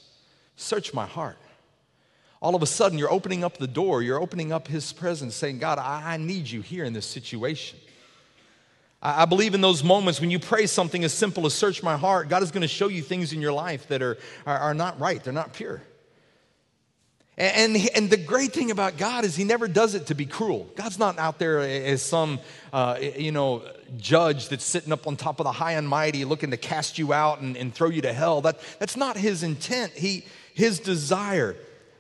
Search 0.57 0.95
my 0.95 1.07
heart. 1.07 1.39
All 2.41 2.55
of 2.55 2.63
a 2.63 2.67
sudden, 2.67 2.99
you're 2.99 3.11
opening 3.11 3.43
up 3.43 3.59
the 3.59 3.67
door, 3.67 4.03
you're 4.03 4.21
opening 4.21 4.53
up 4.53 4.69
His 4.69 4.93
presence, 4.93 5.35
saying, 5.35 5.59
God, 5.59 5.79
I, 5.79 6.15
I 6.15 6.17
need 6.17 6.49
you 6.49 6.61
here 6.61 6.85
in 6.85 6.93
this 6.93 7.07
situation. 7.07 7.79
I, 9.01 9.27
believe 9.27 9.55
in 9.55 9.61
those 9.61 9.85
moments 9.85 10.21
when 10.21 10.31
you 10.31 10.41
pray 10.41 10.67
something 10.67 11.05
as 11.05 11.13
simple 11.13 11.47
as 11.47 11.55
search 11.55 11.83
my 11.83 11.97
heart, 11.97 12.29
God 12.29 12.43
is 12.43 12.51
going 12.51 12.63
to 12.63 12.69
show 12.69 12.89
you 12.89 13.03
things 13.03 13.33
in 13.33 13.41
your 13.41 13.53
life 13.53 13.87
that 13.89 14.03
are, 14.03 14.19
are, 14.45 14.59
are 14.59 14.75
not 14.75 14.99
right, 14.99 15.23
they're 15.23 15.33
not 15.33 15.53
pure. 15.53 15.83
And, 17.37 17.77
and, 17.77 17.89
and, 17.95 18.11
the 18.11 18.17
great 18.17 18.53
thing 18.53 18.73
about 18.73 18.97
God 18.97 19.25
is 19.25 19.37
He 19.37 19.45
never 19.45 19.69
does 19.69 19.95
it 19.95 20.07
to 20.07 20.17
be 20.17 20.27
cruel. 20.27 20.69
God's 20.75 20.99
not 20.99 21.21
out 21.21 21.39
there 21.39 21.61
as 21.61 22.03
some, 22.03 22.41
uh, 22.73 22.99
you 23.01 23.31
know, 23.31 23.63
judge 23.97 24.49
that's 24.49 24.65
sitting 24.65 24.93
up 24.93 25.07
on 25.07 25.15
top 25.15 25.39
of 25.39 25.45
the 25.45 25.53
high 25.53 25.75
and 25.75 25.89
mighty 25.89 26.25
looking 26.25 26.51
to 26.51 26.57
cast 26.57 26.99
you 26.99 27.13
out 27.13 27.41
and, 27.41 27.57
and 27.57 27.73
throw 27.73 27.91
you 27.91 28.03
to 28.03 28.13
hell. 28.13 28.41
That, 28.41 28.59
that's 28.81 28.97
not 28.97 29.17
His 29.17 29.45
intent. 29.45 29.93
He, 29.93 30.25
his 30.53 30.81
desire 30.81 31.55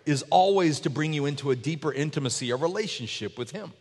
is 0.05 0.25
always 0.31 0.81
to 0.81 0.91
bring 0.91 1.13
you 1.13 1.27
into 1.27 1.53
a 1.53 1.57
deeper 1.57 1.93
intimacy, 1.93 2.51
a 2.51 2.57
relationship 2.57 3.39
with 3.39 3.53
Him. 3.53 3.73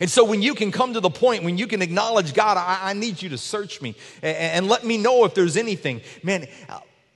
And 0.00 0.10
so, 0.10 0.24
when 0.24 0.42
you 0.42 0.54
can 0.54 0.72
come 0.72 0.94
to 0.94 1.00
the 1.00 1.10
point 1.10 1.44
when 1.44 1.58
you 1.58 1.66
can 1.66 1.82
acknowledge, 1.82 2.34
God, 2.34 2.56
I, 2.56 2.90
I 2.90 2.92
need 2.92 3.20
you 3.20 3.28
to 3.30 3.38
search 3.38 3.80
me 3.80 3.94
and, 4.22 4.36
and, 4.36 4.68
let 4.68 4.84
me 4.84 4.96
know 4.96 5.24
if 5.24 5.34
there's 5.34 5.56
anything, 5.56 6.00
man, 6.22 6.46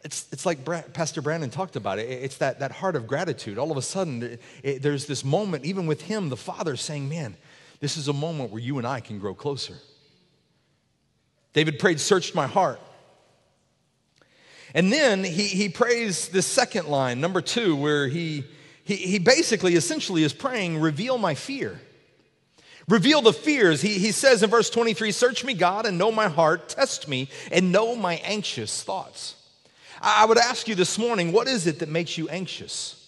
it's, 0.07 0.29
it's 0.31 0.47
like 0.47 0.65
Pastor 0.93 1.21
Brandon 1.21 1.51
talked 1.51 1.75
about 1.75 1.99
it. 1.99 2.09
It's 2.09 2.39
that, 2.39 2.61
that 2.61 2.71
heart 2.71 2.95
of 2.95 3.09
gratitude. 3.09 3.59
All 3.59 3.73
of 3.73 3.77
a 3.77 3.83
sudden, 3.83 4.23
it, 4.23 4.43
it, 4.63 4.83
there's 4.83 5.07
this 5.07 5.25
moment, 5.25 5.65
even 5.65 5.87
with 5.87 6.03
Him, 6.03 6.29
the 6.29 6.37
Father, 6.37 6.77
saying, 6.77 7.09
Man, 7.09 7.37
this 7.81 7.97
is 7.97 8.07
a 8.07 8.13
moment 8.13 8.53
where 8.53 8.63
you 8.63 8.79
and 8.79 8.87
I 8.87 9.01
can 9.01 9.19
grow 9.19 9.35
closer. 9.35 9.75
David 11.53 11.81
prayed, 11.81 11.99
Searched 11.99 12.35
my 12.35 12.47
heart. 12.47 12.81
And 14.75 14.93
then 14.93 15.25
he, 15.25 15.49
he 15.49 15.69
prays 15.69 16.29
the 16.29 16.43
second 16.43 16.87
line, 16.87 17.21
number 17.21 17.41
two, 17.41 17.75
where 17.75 18.07
he, 18.07 18.45
he, 18.85 18.97
he 18.97 19.19
basically, 19.19 19.75
essentially, 19.75 20.23
is 20.23 20.33
praying, 20.33 20.79
Reveal 20.79 21.19
my 21.19 21.35
fear. 21.35 21.81
Reveal 22.89 23.21
the 23.23 23.33
fears. 23.33 23.83
He, 23.83 23.99
he 23.99 24.13
says 24.13 24.43
in 24.43 24.51
verse 24.51 24.71
23 24.71 25.11
Search 25.13 25.45
me, 25.45 25.55
God, 25.55 25.87
and 25.87 25.99
know 25.99 26.13
my 26.13 26.29
heart. 26.29 26.69
Test 26.69 27.09
me, 27.09 27.29
and 27.51 27.73
know 27.73 27.97
my 27.97 28.15
anxious 28.17 28.83
thoughts. 28.83 29.35
I 30.01 30.25
would 30.25 30.39
ask 30.39 30.69
you 30.69 30.75
this 30.75 30.99
morning 30.99 31.33
what 31.33 31.49
is 31.49 31.67
it 31.67 31.81
that 31.81 31.89
makes 31.89 32.17
you 32.19 32.29
anxious? 32.29 33.03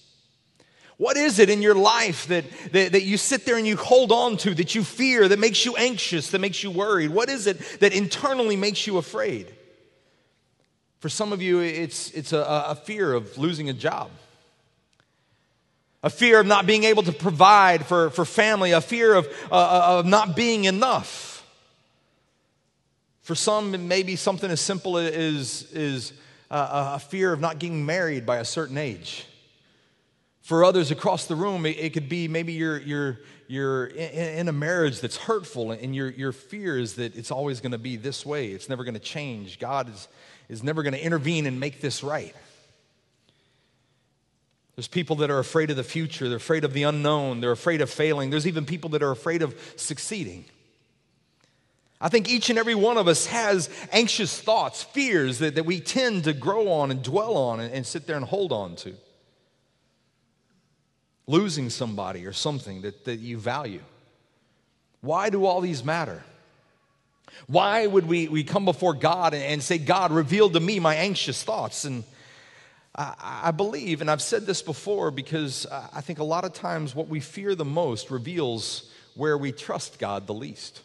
What 0.96 1.16
is 1.16 1.38
it 1.38 1.48
in 1.48 1.62
your 1.62 1.76
life 1.76 2.26
that, 2.26 2.44
that, 2.72 2.90
that, 2.92 3.02
you 3.02 3.18
sit 3.18 3.44
there 3.44 3.56
and 3.56 3.64
you 3.64 3.76
hold 3.76 4.10
on 4.10 4.36
to, 4.38 4.52
that 4.54 4.74
you 4.74 4.82
fear, 4.82 5.28
that 5.28 5.38
makes 5.38 5.64
you 5.64 5.76
anxious, 5.76 6.30
that 6.32 6.40
makes 6.40 6.64
you 6.64 6.72
worried? 6.72 7.10
What 7.10 7.28
is 7.28 7.46
it 7.46 7.60
that 7.78 7.92
internally 7.92 8.56
makes 8.56 8.84
you 8.84 8.98
afraid? 8.98 9.54
For 10.98 11.08
some 11.08 11.32
of 11.32 11.40
you, 11.40 11.60
it's, 11.60 12.10
it's 12.10 12.32
a, 12.32 12.40
a 12.40 12.74
fear 12.74 13.12
of 13.12 13.38
losing 13.38 13.70
a 13.70 13.72
job, 13.72 14.10
a 16.08 16.10
fear 16.10 16.40
of 16.40 16.46
not 16.46 16.64
being 16.64 16.84
able 16.84 17.02
to 17.02 17.12
provide 17.12 17.84
for, 17.84 18.08
for 18.08 18.24
family, 18.24 18.72
a 18.72 18.80
fear 18.80 19.14
of, 19.14 19.26
uh, 19.52 19.54
uh 19.54 19.98
of 19.98 20.06
not 20.06 20.34
being 20.34 20.64
enough. 20.64 21.46
For 23.20 23.34
some, 23.34 23.74
it 23.74 23.80
may 23.80 24.02
be 24.02 24.16
something 24.16 24.50
as 24.50 24.58
simple 24.58 24.96
as, 24.96 25.70
as 25.74 26.14
uh, 26.50 26.92
a 26.94 26.98
fear 26.98 27.30
of 27.34 27.40
not 27.40 27.58
getting 27.58 27.84
married 27.84 28.24
by 28.24 28.38
a 28.38 28.44
certain 28.44 28.78
age. 28.78 29.26
For 30.40 30.64
others 30.64 30.90
across 30.90 31.26
the 31.26 31.36
room, 31.36 31.66
it, 31.66 31.76
it 31.78 31.92
could 31.92 32.08
be 32.08 32.26
maybe 32.26 32.54
you're, 32.54 32.78
you're, 32.78 33.20
you're 33.46 33.84
in, 33.88 34.38
in, 34.38 34.48
a 34.48 34.52
marriage 34.52 35.02
that's 35.02 35.18
hurtful 35.18 35.72
and 35.72 35.94
your, 35.94 36.08
your 36.08 36.32
fear 36.32 36.78
is 36.78 36.94
that 36.94 37.16
it's 37.16 37.30
always 37.30 37.60
going 37.60 37.72
to 37.72 37.78
be 37.78 37.96
this 37.96 38.24
way. 38.24 38.48
It's 38.48 38.70
never 38.70 38.82
going 38.82 38.94
to 38.94 39.00
change. 39.00 39.58
God 39.58 39.90
is 39.90 40.08
is 40.48 40.62
never 40.62 40.82
going 40.82 40.94
to 40.94 41.04
intervene 41.04 41.46
and 41.46 41.60
make 41.60 41.80
this 41.80 42.02
right. 42.02 42.34
There's 44.78 44.86
people 44.86 45.16
that 45.16 45.30
are 45.32 45.40
afraid 45.40 45.70
of 45.70 45.76
the 45.76 45.82
future, 45.82 46.28
they're 46.28 46.36
afraid 46.36 46.62
of 46.62 46.72
the 46.72 46.84
unknown, 46.84 47.40
they're 47.40 47.50
afraid 47.50 47.80
of 47.80 47.90
failing. 47.90 48.30
There's 48.30 48.46
even 48.46 48.64
people 48.64 48.90
that 48.90 49.02
are 49.02 49.10
afraid 49.10 49.42
of 49.42 49.60
succeeding. 49.74 50.44
I 52.00 52.08
think 52.08 52.28
each 52.28 52.48
and 52.48 52.60
every 52.60 52.76
one 52.76 52.96
of 52.96 53.08
us 53.08 53.26
has 53.26 53.68
anxious 53.90 54.40
thoughts, 54.40 54.84
fears 54.84 55.40
that, 55.40 55.56
that 55.56 55.66
we 55.66 55.80
tend 55.80 56.22
to 56.24 56.32
grow 56.32 56.70
on 56.70 56.92
and 56.92 57.02
dwell 57.02 57.36
on 57.36 57.58
and, 57.58 57.74
and 57.74 57.84
sit 57.84 58.06
there 58.06 58.14
and 58.14 58.24
hold 58.24 58.52
on 58.52 58.76
to. 58.76 58.94
Losing 61.26 61.70
somebody 61.70 62.24
or 62.24 62.32
something 62.32 62.82
that, 62.82 63.04
that 63.06 63.18
you 63.18 63.36
value. 63.36 63.82
Why 65.00 65.28
do 65.28 65.44
all 65.44 65.60
these 65.60 65.82
matter? 65.82 66.22
Why 67.48 67.84
would 67.84 68.06
we, 68.06 68.28
we 68.28 68.44
come 68.44 68.64
before 68.64 68.94
God 68.94 69.34
and, 69.34 69.42
and 69.42 69.60
say, 69.60 69.78
God, 69.78 70.12
reveal 70.12 70.48
to 70.50 70.60
me 70.60 70.78
my 70.78 70.94
anxious 70.94 71.42
thoughts? 71.42 71.84
And 71.84 72.04
I, 72.98 73.40
I 73.44 73.50
believe, 73.52 74.00
and 74.00 74.10
I've 74.10 74.20
said 74.20 74.44
this 74.44 74.60
before, 74.60 75.10
because 75.12 75.66
I 75.70 76.00
think 76.00 76.18
a 76.18 76.24
lot 76.24 76.44
of 76.44 76.52
times 76.52 76.94
what 76.94 77.08
we 77.08 77.20
fear 77.20 77.54
the 77.54 77.64
most 77.64 78.10
reveals 78.10 78.90
where 79.14 79.38
we 79.38 79.52
trust 79.52 79.98
God 79.98 80.26
the 80.26 80.34
least. 80.34 80.82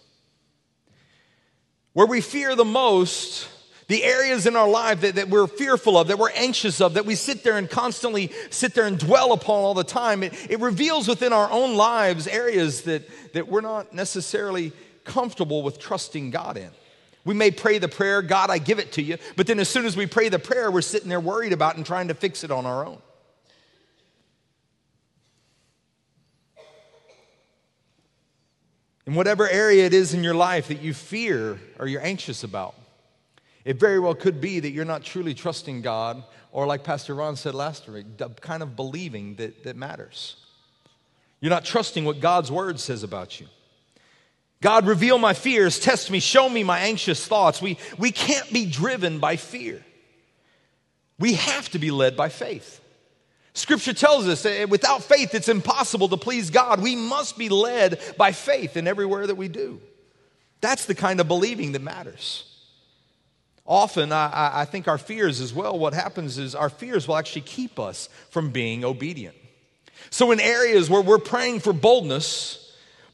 Where 1.93 2.07
we 2.07 2.21
fear 2.21 2.55
the 2.55 2.65
most, 2.65 3.47
the 3.87 4.03
areas 4.03 4.45
in 4.45 4.55
our 4.55 4.69
life 4.69 5.01
that, 5.01 5.15
that 5.15 5.29
we're 5.29 5.47
fearful 5.47 5.97
of, 5.97 6.07
that 6.07 6.19
we're 6.19 6.31
anxious 6.31 6.81
of, 6.81 6.93
that 6.95 7.05
we 7.05 7.15
sit 7.15 7.43
there 7.43 7.57
and 7.57 7.69
constantly 7.69 8.31
sit 8.51 8.75
there 8.75 8.85
and 8.85 8.99
dwell 8.99 9.33
upon 9.33 9.63
all 9.63 9.73
the 9.73 9.83
time, 9.83 10.21
it, 10.21 10.33
it 10.51 10.59
reveals 10.59 11.07
within 11.07 11.33
our 11.33 11.49
own 11.51 11.75
lives 11.75 12.27
areas 12.27 12.83
that, 12.83 13.07
that 13.33 13.47
we're 13.47 13.61
not 13.61 13.93
necessarily 13.93 14.71
comfortable 15.03 15.63
with 15.63 15.79
trusting 15.79 16.29
God 16.29 16.57
in. 16.57 16.69
We 17.25 17.33
may 17.33 17.51
pray 17.51 17.77
the 17.77 17.87
prayer, 17.87 18.21
God, 18.21 18.49
I 18.49 18.57
give 18.57 18.79
it 18.79 18.91
to 18.93 19.01
you, 19.01 19.17
but 19.35 19.47
then 19.47 19.59
as 19.59 19.69
soon 19.69 19.85
as 19.85 19.95
we 19.95 20.05
pray 20.05 20.29
the 20.29 20.39
prayer, 20.39 20.69
we're 20.69 20.81
sitting 20.81 21.07
there 21.07 21.21
worried 21.21 21.53
about 21.53 21.77
and 21.77 21.85
trying 21.85 22.09
to 22.09 22.13
fix 22.13 22.43
it 22.43 22.51
on 22.51 22.65
our 22.65 22.85
own. 22.85 23.01
In 29.05 29.15
whatever 29.15 29.49
area 29.49 29.85
it 29.85 29.93
is 29.93 30.13
in 30.13 30.23
your 30.23 30.33
life 30.33 30.69
that 30.69 30.81
you 30.81 30.93
fear 30.93 31.59
or 31.77 31.87
you're 31.87 32.01
anxious 32.01 32.43
about, 32.43 32.75
it 33.65 33.79
very 33.79 33.99
well 33.99 34.15
could 34.15 34.41
be 34.41 34.59
that 34.59 34.71
you're 34.71 34.85
not 34.85 35.03
truly 35.03 35.33
trusting 35.33 35.81
God, 35.81 36.23
or 36.51 36.65
like 36.65 36.83
Pastor 36.83 37.15
Ron 37.15 37.35
said 37.35 37.55
last 37.55 37.87
week, 37.87 38.05
kind 38.41 38.61
of 38.61 38.75
believing 38.75 39.35
that, 39.35 39.63
that 39.63 39.75
matters. 39.75 40.37
You're 41.39 41.49
not 41.49 41.65
trusting 41.65 42.05
what 42.05 42.19
God's 42.19 42.51
word 42.51 42.79
says 42.79 43.03
about 43.03 43.39
you. 43.39 43.47
God, 44.63 44.87
reveal 44.87 45.17
my 45.17 45.33
fears, 45.33 45.77
test 45.77 46.09
me, 46.09 46.21
show 46.21 46.47
me 46.47 46.63
my 46.63 46.79
anxious 46.79 47.27
thoughts. 47.27 47.61
We, 47.61 47.77
we 47.97 48.13
can't 48.13 48.51
be 48.53 48.65
driven 48.65 49.19
by 49.19 49.35
fear. 49.35 49.83
We 51.19 51.33
have 51.33 51.67
to 51.71 51.79
be 51.79 51.91
led 51.91 52.15
by 52.15 52.29
faith. 52.29 52.79
Scripture 53.53 53.93
tells 53.93 54.25
us 54.25 54.43
that 54.43 54.69
without 54.69 55.03
faith, 55.03 55.35
it's 55.35 55.49
impossible 55.49 56.07
to 56.07 56.15
please 56.15 56.49
God. 56.49 56.81
We 56.81 56.95
must 56.95 57.37
be 57.37 57.49
led 57.49 57.99
by 58.17 58.31
faith 58.31 58.77
in 58.77 58.87
everywhere 58.87 59.27
that 59.27 59.35
we 59.35 59.49
do. 59.49 59.81
That's 60.61 60.85
the 60.85 60.95
kind 60.95 61.19
of 61.19 61.27
believing 61.27 61.73
that 61.73 61.81
matters. 61.81 62.45
Often, 63.65 64.13
I, 64.13 64.61
I, 64.61 64.65
think 64.65 64.87
our 64.87 64.97
fears 64.97 65.41
as 65.41 65.53
well, 65.53 65.77
what 65.77 65.93
happens 65.93 66.37
is 66.37 66.55
our 66.55 66.69
fears 66.69 67.05
will 67.05 67.17
actually 67.17 67.41
keep 67.41 67.79
us 67.79 68.07
from 68.29 68.51
being 68.51 68.85
obedient. 68.85 69.35
So, 70.09 70.31
in 70.31 70.39
areas 70.39 70.89
where 70.89 71.01
we're 71.01 71.17
praying 71.17 71.59
for 71.59 71.73
boldness, 71.73 72.62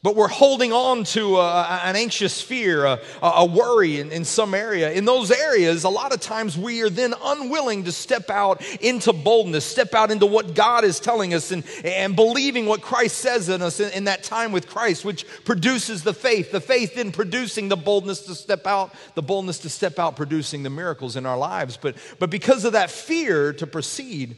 but 0.02 0.16
we're 0.16 0.28
holding 0.28 0.72
on 0.72 1.04
to 1.04 1.38
an 1.38 1.94
anxious 1.94 2.40
fear, 2.40 2.86
a, 2.86 3.00
a 3.22 3.44
worry 3.44 4.00
in, 4.00 4.10
in, 4.12 4.24
some 4.24 4.54
area. 4.54 4.90
In 4.92 5.04
those 5.04 5.30
areas, 5.30 5.84
a 5.84 5.90
lot 5.90 6.14
of 6.14 6.20
times 6.20 6.56
we 6.56 6.80
are 6.82 6.88
then 6.88 7.12
unwilling 7.22 7.84
to 7.84 7.92
step 7.92 8.30
out 8.30 8.62
into 8.80 9.12
boldness, 9.12 9.64
step 9.64 9.92
out 9.92 10.10
into 10.10 10.24
what 10.24 10.54
God 10.54 10.84
is 10.84 11.00
telling 11.00 11.34
us, 11.34 11.50
and, 11.50 11.64
and 11.84 12.16
believing 12.16 12.64
what 12.64 12.80
Christ 12.80 13.18
says 13.18 13.50
in 13.50 13.60
us 13.60 13.78
in, 13.78 13.92
in 13.92 14.04
that 14.04 14.22
time 14.22 14.52
with 14.52 14.68
Christ, 14.68 15.04
which 15.04 15.26
produces 15.44 16.02
the 16.02 16.14
faith. 16.14 16.50
The 16.50 16.62
faith 16.62 16.96
in 16.96 17.12
producing 17.12 17.68
the 17.68 17.76
boldness 17.76 18.22
to 18.22 18.34
step 18.34 18.66
out, 18.66 18.94
the 19.16 19.22
boldness 19.22 19.58
to 19.60 19.68
step 19.68 19.98
out, 19.98 20.16
producing 20.16 20.62
the 20.62 20.70
miracles 20.70 21.16
in 21.16 21.26
our 21.26 21.36
lives. 21.36 21.76
But, 21.76 21.96
but 22.18 22.30
because 22.30 22.64
of 22.64 22.72
that 22.72 22.90
fear 22.90 23.52
to 23.54 23.66
proceed, 23.66 24.36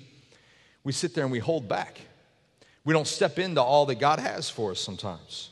we 0.83 0.91
sit 0.93 1.15
there 1.15 1.23
and 1.23 1.31
we 1.31 1.39
hold 1.39 1.69
back. 1.69 2.01
We 2.85 2.93
don't 2.93 3.07
step 3.07 3.39
into 3.39 3.63
all 3.63 3.87
that 3.87 3.97
God 3.97 4.19
has 4.19 4.51
for 4.51 4.73
us 4.73 4.81
sometimes. 4.81 5.51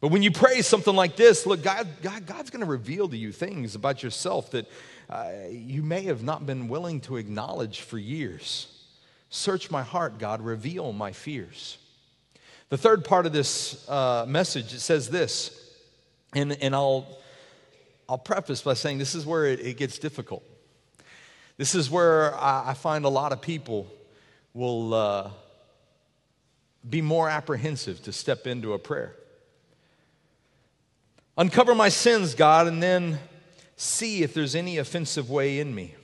But 0.00 0.08
when 0.08 0.22
you 0.22 0.30
pray 0.30 0.60
something 0.62 0.94
like 0.94 1.16
this, 1.16 1.46
look, 1.46 1.62
God, 1.62 1.88
God 2.02 2.26
God's 2.26 2.50
going 2.50 2.60
to 2.60 2.70
reveal 2.70 3.08
to 3.08 3.16
you 3.16 3.32
things 3.32 3.74
about 3.74 4.02
yourself 4.02 4.50
that 4.50 4.68
uh, 5.08 5.30
you 5.50 5.82
may 5.82 6.02
have 6.02 6.22
not 6.22 6.44
been 6.44 6.68
willing 6.68 7.00
to 7.02 7.16
acknowledge 7.16 7.80
for 7.80 7.98
years. 7.98 8.68
Search 9.30 9.70
my 9.70 9.82
heart, 9.82 10.18
God, 10.18 10.42
reveal 10.42 10.92
my 10.92 11.12
fears. 11.12 11.78
The 12.68 12.78
third 12.78 13.04
part 13.04 13.26
of 13.26 13.32
this 13.32 13.88
uh, 13.88 14.24
message 14.26 14.74
it 14.74 14.80
says 14.80 15.08
this, 15.08 15.72
and, 16.34 16.52
and 16.60 16.74
I'll, 16.74 17.06
I'll 18.08 18.18
preface 18.18 18.62
by 18.62 18.74
saying 18.74 18.98
this 18.98 19.14
is 19.14 19.24
where 19.24 19.46
it, 19.46 19.60
it 19.60 19.76
gets 19.76 19.98
difficult. 19.98 20.42
This 21.56 21.74
is 21.74 21.90
where 21.90 22.34
I, 22.36 22.70
I, 22.70 22.74
find 22.74 23.04
a 23.04 23.08
lot 23.08 23.32
of 23.32 23.40
people 23.40 23.86
will 24.54 24.92
uh, 24.92 25.30
be 26.88 27.00
more 27.00 27.28
apprehensive 27.28 28.02
to 28.02 28.12
step 28.12 28.46
into 28.46 28.72
a 28.72 28.78
prayer. 28.78 29.14
Uncover 31.36 31.74
my 31.74 31.88
sins, 31.88 32.34
God, 32.34 32.66
and 32.68 32.82
then 32.82 33.18
see 33.76 34.22
if 34.22 34.34
there's 34.34 34.54
any 34.54 34.78
offensive 34.78 35.30
way 35.30 35.58
in 35.58 35.74
me. 35.74 35.94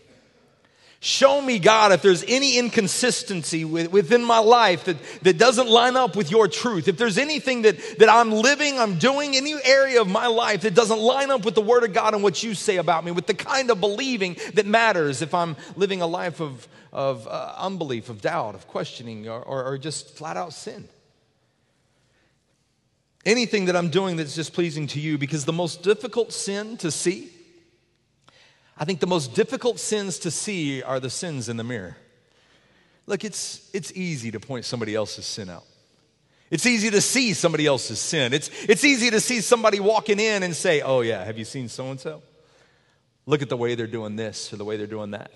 Show 1.03 1.41
me, 1.41 1.59
God, 1.59 1.93
if 1.93 2.03
there's 2.03 2.25
any 2.29 2.59
inconsistency 2.59 3.65
within 3.65 4.23
my 4.23 4.39
life 4.39 4.85
that, 4.85 4.99
that 5.23 5.39
doesn't 5.39 5.67
line 5.67 5.97
up 5.97 6.15
with 6.15 6.31
your 6.31 6.47
truth. 6.47 6.89
If 6.89 6.99
there's 6.99 7.17
anything 7.17 7.63
that, 7.63 7.79
that 7.99 8.11
I'm 8.11 8.31
living, 8.31 8.79
I'm 8.79 8.99
doing, 8.99 9.35
any 9.35 9.55
area 9.65 10.03
of 10.03 10.09
my 10.09 10.27
life 10.27 10.61
that 10.61 10.75
doesn't 10.75 10.99
line 10.99 11.31
up 11.31 11.47
with 11.47 11.55
the 11.55 11.63
Word 11.63 11.85
of 11.85 11.95
God 11.95 12.13
and 12.13 12.23
what 12.23 12.43
you 12.43 12.55
say 12.55 12.77
about 12.77 13.03
me, 13.03 13.13
with 13.13 13.27
the 13.27 13.33
kind 13.33 13.71
of 13.71 13.81
believing 13.81 14.37
that 14.53 14.67
matters, 14.67 15.23
if 15.23 15.33
I'm 15.33 15.57
living 15.75 16.03
a 16.03 16.07
life 16.07 16.39
of, 16.39 16.69
of 16.93 17.27
uh, 17.27 17.55
unbelief, 17.59 18.09
of 18.09 18.21
doubt, 18.21 18.55
of 18.55 18.67
questioning, 18.67 19.29
or, 19.29 19.41
or, 19.41 19.65
or 19.65 19.79
just 19.79 20.17
flat 20.17 20.37
out 20.37 20.53
sin 20.53 20.89
anything 23.25 23.67
that 23.67 23.77
I'm 23.77 23.91
doing 23.91 24.17
that's 24.17 24.35
displeasing 24.35 24.87
to 24.89 25.01
you 25.01 25.19
because 25.19 25.45
the 25.45 25.53
most 25.53 25.83
difficult 25.83 26.33
sin 26.33 26.77
to 26.79 26.91
see, 26.91 27.31
I 28.77 28.85
think 28.85 29.01
the 29.01 29.07
most 29.07 29.35
difficult 29.35 29.79
sins 29.79 30.19
to 30.21 30.31
see 30.31 30.83
are 30.83 31.01
the 31.01 31.11
sins 31.11 31.49
in 31.49 31.57
the 31.57 31.65
mirror. 31.65 31.97
Look, 33.07 33.25
it's, 33.25 33.69
it's 33.75 33.93
easy 33.93 34.31
to 34.31 34.41
point 34.41 34.65
somebody 34.65 34.95
else's 34.95 35.27
sin 35.27 35.51
out. 35.51 35.65
It's 36.51 36.67
easy 36.67 36.91
to 36.91 37.01
see 37.01 37.33
somebody 37.35 37.67
else's 37.67 38.01
sin. 38.01 38.33
It's, 38.33 38.51
it's 38.69 38.83
easy 38.85 39.11
to 39.11 39.21
see 39.21 39.41
somebody 39.41 39.79
walking 39.79 40.19
in 40.19 40.43
and 40.43 40.55
say, 40.55 40.81
Oh, 40.81 41.01
yeah, 41.01 41.25
have 41.25 41.39
you 41.39 41.45
seen 41.45 41.69
so 41.69 41.91
and 41.91 42.01
so? 42.01 42.23
Look 43.27 43.43
at 43.43 43.49
the 43.49 43.57
way 43.57 43.77
they're 43.77 43.87
doing 43.87 44.17
this 44.17 44.53
or 44.53 44.57
the 44.57 44.65
way 44.65 44.77
they're 44.77 44.89
doing 44.89 45.13
that. 45.13 45.31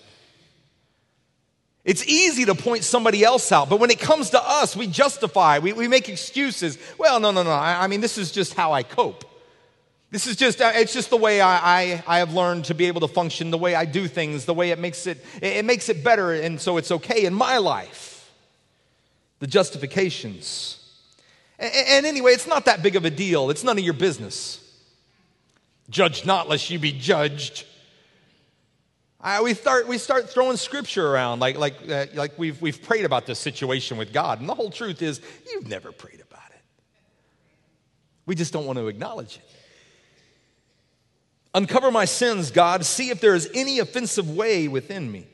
It's 1.84 2.06
easy 2.06 2.46
to 2.46 2.54
point 2.54 2.82
somebody 2.82 3.22
else 3.22 3.52
out, 3.52 3.68
but 3.68 3.78
when 3.78 3.90
it 3.90 4.00
comes 4.00 4.30
to 4.30 4.42
us, 4.42 4.74
we 4.74 4.86
justify, 4.86 5.58
we, 5.58 5.74
we 5.74 5.86
make 5.86 6.08
excuses. 6.08 6.78
Well, 6.96 7.20
no, 7.20 7.30
no, 7.30 7.42
no. 7.42 7.50
I, 7.50 7.84
I 7.84 7.86
mean, 7.88 8.00
this 8.00 8.16
is 8.16 8.32
just 8.32 8.54
how 8.54 8.72
I 8.72 8.82
cope. 8.82 9.24
This 10.10 10.26
is 10.26 10.36
just, 10.36 10.62
uh, 10.62 10.72
it's 10.74 10.94
just 10.94 11.10
the 11.10 11.16
way 11.16 11.40
I, 11.40 11.56
I, 11.56 12.04
I, 12.06 12.18
have 12.18 12.32
learned 12.32 12.66
to 12.66 12.74
be 12.74 12.86
able 12.86 13.00
to 13.00 13.08
function, 13.08 13.50
the 13.50 13.58
way 13.58 13.74
I 13.74 13.84
do 13.84 14.06
things, 14.06 14.44
the 14.44 14.54
way 14.54 14.70
it 14.70 14.78
makes 14.78 15.06
it, 15.06 15.22
it 15.42 15.64
makes 15.64 15.88
it 15.88 16.04
better, 16.04 16.32
and 16.32 16.60
so 16.60 16.76
it's 16.76 16.90
okay 16.90 17.26
in 17.26 17.34
my 17.34 17.58
life. 17.58 18.32
The 19.40 19.46
justifications. 19.46 20.78
And, 21.58 21.72
and 21.74 22.06
anyway, 22.06 22.32
it's 22.32 22.46
not 22.46 22.64
that 22.66 22.82
big 22.82 22.96
of 22.96 23.04
a 23.04 23.10
deal. 23.10 23.50
It's 23.50 23.64
none 23.64 23.76
of 23.76 23.84
your 23.84 23.92
business. 23.92 24.60
Judge 25.90 26.24
not, 26.24 26.48
lest 26.48 26.70
you 26.70 26.78
be 26.78 26.92
judged. 26.92 27.66
I, 29.24 29.40
we, 29.40 29.54
start, 29.54 29.88
we 29.88 29.96
start 29.96 30.28
throwing 30.28 30.58
scripture 30.58 31.06
around 31.06 31.40
like, 31.40 31.56
like, 31.56 31.76
uh, 31.88 32.06
like 32.12 32.38
we've, 32.38 32.60
we've 32.60 32.82
prayed 32.82 33.06
about 33.06 33.24
this 33.24 33.38
situation 33.38 33.96
with 33.96 34.12
God. 34.12 34.38
And 34.38 34.46
the 34.46 34.54
whole 34.54 34.68
truth 34.68 35.00
is, 35.00 35.18
you've 35.50 35.66
never 35.66 35.92
prayed 35.92 36.20
about 36.20 36.50
it. 36.50 36.60
We 38.26 38.34
just 38.34 38.52
don't 38.52 38.66
want 38.66 38.78
to 38.78 38.86
acknowledge 38.88 39.38
it. 39.38 39.50
Uncover 41.54 41.90
my 41.90 42.04
sins, 42.04 42.50
God. 42.50 42.84
See 42.84 43.08
if 43.08 43.22
there 43.22 43.34
is 43.34 43.48
any 43.54 43.78
offensive 43.78 44.28
way 44.28 44.68
within 44.68 45.10
me. 45.10 45.26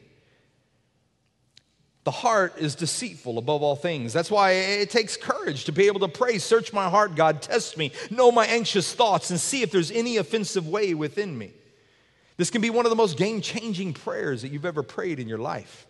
The 2.05 2.12
heart 2.12 2.59
is 2.59 2.76
deceitful 2.76 3.38
above 3.38 3.64
all 3.64 3.74
things. 3.74 4.12
That's 4.12 4.31
why 4.31 4.53
it 4.53 4.90
takes 4.90 5.16
courage 5.16 5.64
to 5.64 5.72
be 5.72 5.88
able 5.88 6.00
to 6.00 6.09
pray, 6.09 6.38
Search 6.38 6.72
my 6.72 6.88
heart, 6.88 7.16
God, 7.16 7.42
test 7.42 7.76
me, 7.76 7.90
know 8.09 8.31
my 8.31 8.46
anxious 8.46 8.94
thoughts, 8.94 9.31
and 9.31 9.40
see 9.40 9.62
if 9.62 9.72
there's 9.72 9.90
any 9.90 10.16
offensive 10.16 10.68
way 10.68 10.94
within 10.94 11.37
me. 11.37 11.55
This 12.40 12.48
can 12.48 12.62
be 12.62 12.70
one 12.70 12.87
of 12.87 12.90
the 12.90 12.96
most 12.96 13.18
game 13.18 13.42
changing 13.42 13.92
prayers 13.92 14.40
that 14.40 14.48
you've 14.48 14.64
ever 14.64 14.83
prayed 14.83 15.18
in 15.20 15.29
your 15.29 15.37
life. 15.37 15.87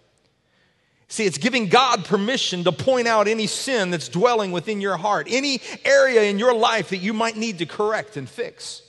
See, 1.06 1.24
it's 1.24 1.38
giving 1.38 1.68
God 1.68 2.04
permission 2.04 2.64
to 2.64 2.72
point 2.72 3.06
out 3.06 3.28
any 3.28 3.46
sin 3.46 3.92
that's 3.92 4.08
dwelling 4.08 4.50
within 4.50 4.80
your 4.80 4.96
heart, 4.96 5.28
any 5.30 5.60
area 5.84 6.24
in 6.24 6.40
your 6.40 6.52
life 6.52 6.88
that 6.88 6.96
you 6.96 7.12
might 7.12 7.36
need 7.36 7.58
to 7.58 7.66
correct 7.66 8.16
and 8.16 8.28
fix. 8.28 8.82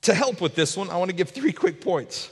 To 0.00 0.14
help 0.14 0.40
with 0.40 0.54
this 0.54 0.74
one, 0.74 0.88
I 0.88 0.96
want 0.96 1.10
to 1.10 1.14
give 1.14 1.28
three 1.28 1.52
quick 1.52 1.82
points. 1.82 2.30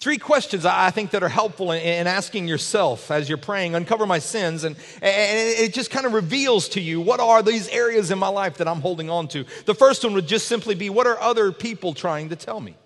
Three 0.00 0.18
questions 0.18 0.64
I 0.64 0.90
think 0.90 1.10
that 1.10 1.24
are 1.24 1.28
helpful 1.28 1.72
in 1.72 2.06
asking 2.06 2.46
yourself 2.46 3.10
as 3.10 3.28
you're 3.28 3.36
praying, 3.36 3.74
uncover 3.74 4.06
my 4.06 4.20
sins, 4.20 4.62
and, 4.62 4.76
and 5.02 5.48
it 5.58 5.74
just 5.74 5.90
kind 5.90 6.06
of 6.06 6.12
reveals 6.12 6.68
to 6.70 6.80
you 6.80 7.00
what 7.00 7.18
are 7.18 7.42
these 7.42 7.68
areas 7.68 8.12
in 8.12 8.18
my 8.18 8.28
life 8.28 8.58
that 8.58 8.68
I'm 8.68 8.80
holding 8.80 9.10
on 9.10 9.26
to. 9.28 9.44
The 9.64 9.74
first 9.74 10.04
one 10.04 10.14
would 10.14 10.28
just 10.28 10.46
simply 10.46 10.76
be 10.76 10.88
what 10.88 11.08
are 11.08 11.20
other 11.20 11.50
people 11.50 11.94
trying 11.94 12.28
to 12.28 12.36
tell 12.36 12.60
me? 12.60 12.76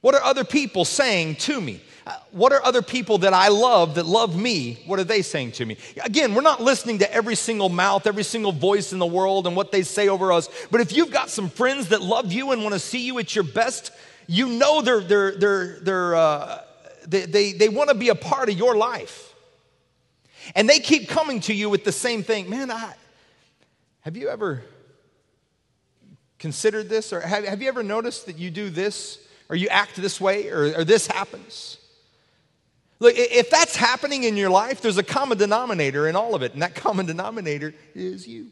What 0.00 0.14
are 0.14 0.22
other 0.22 0.44
people 0.44 0.84
saying 0.84 1.36
to 1.36 1.60
me? 1.60 1.80
Uh, 2.06 2.12
what 2.30 2.52
are 2.52 2.62
other 2.62 2.82
people 2.82 3.18
that 3.18 3.32
I 3.32 3.48
love 3.48 3.94
that 3.94 4.06
love 4.06 4.38
me? 4.38 4.78
What 4.86 5.00
are 5.00 5.04
they 5.04 5.22
saying 5.22 5.52
to 5.52 5.64
me? 5.64 5.78
Again, 6.04 6.34
we're 6.34 6.42
not 6.42 6.60
listening 6.60 6.98
to 6.98 7.12
every 7.12 7.34
single 7.34 7.70
mouth, 7.70 8.06
every 8.06 8.22
single 8.22 8.52
voice 8.52 8.92
in 8.92 8.98
the 8.98 9.06
world 9.06 9.46
and 9.46 9.56
what 9.56 9.72
they 9.72 9.82
say 9.82 10.08
over 10.08 10.30
us. 10.30 10.48
But 10.70 10.82
if 10.82 10.92
you've 10.94 11.10
got 11.10 11.30
some 11.30 11.48
friends 11.48 11.88
that 11.88 12.02
love 12.02 12.32
you 12.32 12.52
and 12.52 12.62
want 12.62 12.74
to 12.74 12.78
see 12.78 13.06
you 13.06 13.18
at 13.18 13.34
your 13.34 13.44
best, 13.44 13.90
you 14.26 14.48
know 14.48 14.82
they're, 14.82 15.00
they're, 15.00 15.36
they're, 15.36 15.78
they're, 15.80 16.14
uh, 16.14 16.62
they, 17.06 17.26
they, 17.26 17.52
they 17.52 17.68
want 17.68 17.90
to 17.90 17.94
be 17.94 18.08
a 18.08 18.14
part 18.14 18.48
of 18.48 18.56
your 18.56 18.76
life. 18.76 19.34
And 20.54 20.68
they 20.68 20.78
keep 20.78 21.08
coming 21.08 21.40
to 21.40 21.54
you 21.54 21.70
with 21.70 21.84
the 21.84 21.92
same 21.92 22.22
thing. 22.22 22.50
Man, 22.50 22.70
I, 22.70 22.94
have 24.00 24.16
you 24.16 24.28
ever 24.28 24.62
considered 26.38 26.88
this? 26.88 27.12
Or 27.12 27.20
have, 27.20 27.44
have 27.44 27.62
you 27.62 27.68
ever 27.68 27.82
noticed 27.82 28.26
that 28.26 28.38
you 28.38 28.50
do 28.50 28.68
this? 28.68 29.18
Or 29.48 29.56
you 29.56 29.68
act 29.68 29.96
this 29.96 30.20
way? 30.20 30.48
Or, 30.48 30.80
or 30.80 30.84
this 30.84 31.06
happens? 31.06 31.78
Look, 33.00 33.14
if 33.16 33.50
that's 33.50 33.76
happening 33.76 34.24
in 34.24 34.36
your 34.36 34.50
life, 34.50 34.80
there's 34.80 34.98
a 34.98 35.02
common 35.02 35.36
denominator 35.38 36.08
in 36.08 36.16
all 36.16 36.34
of 36.34 36.42
it. 36.42 36.52
And 36.52 36.62
that 36.62 36.74
common 36.74 37.06
denominator 37.06 37.74
is 37.94 38.26
you. 38.26 38.48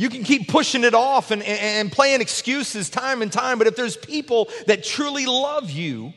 You 0.00 0.08
can 0.08 0.24
keep 0.24 0.48
pushing 0.48 0.84
it 0.84 0.94
off 0.94 1.30
and, 1.30 1.42
and 1.42 1.92
playing 1.92 2.22
excuses 2.22 2.88
time 2.88 3.20
and 3.20 3.30
time, 3.30 3.58
but 3.58 3.66
if 3.66 3.76
there's 3.76 3.98
people 3.98 4.48
that 4.66 4.82
truly 4.82 5.26
love 5.26 5.68
you 5.68 6.14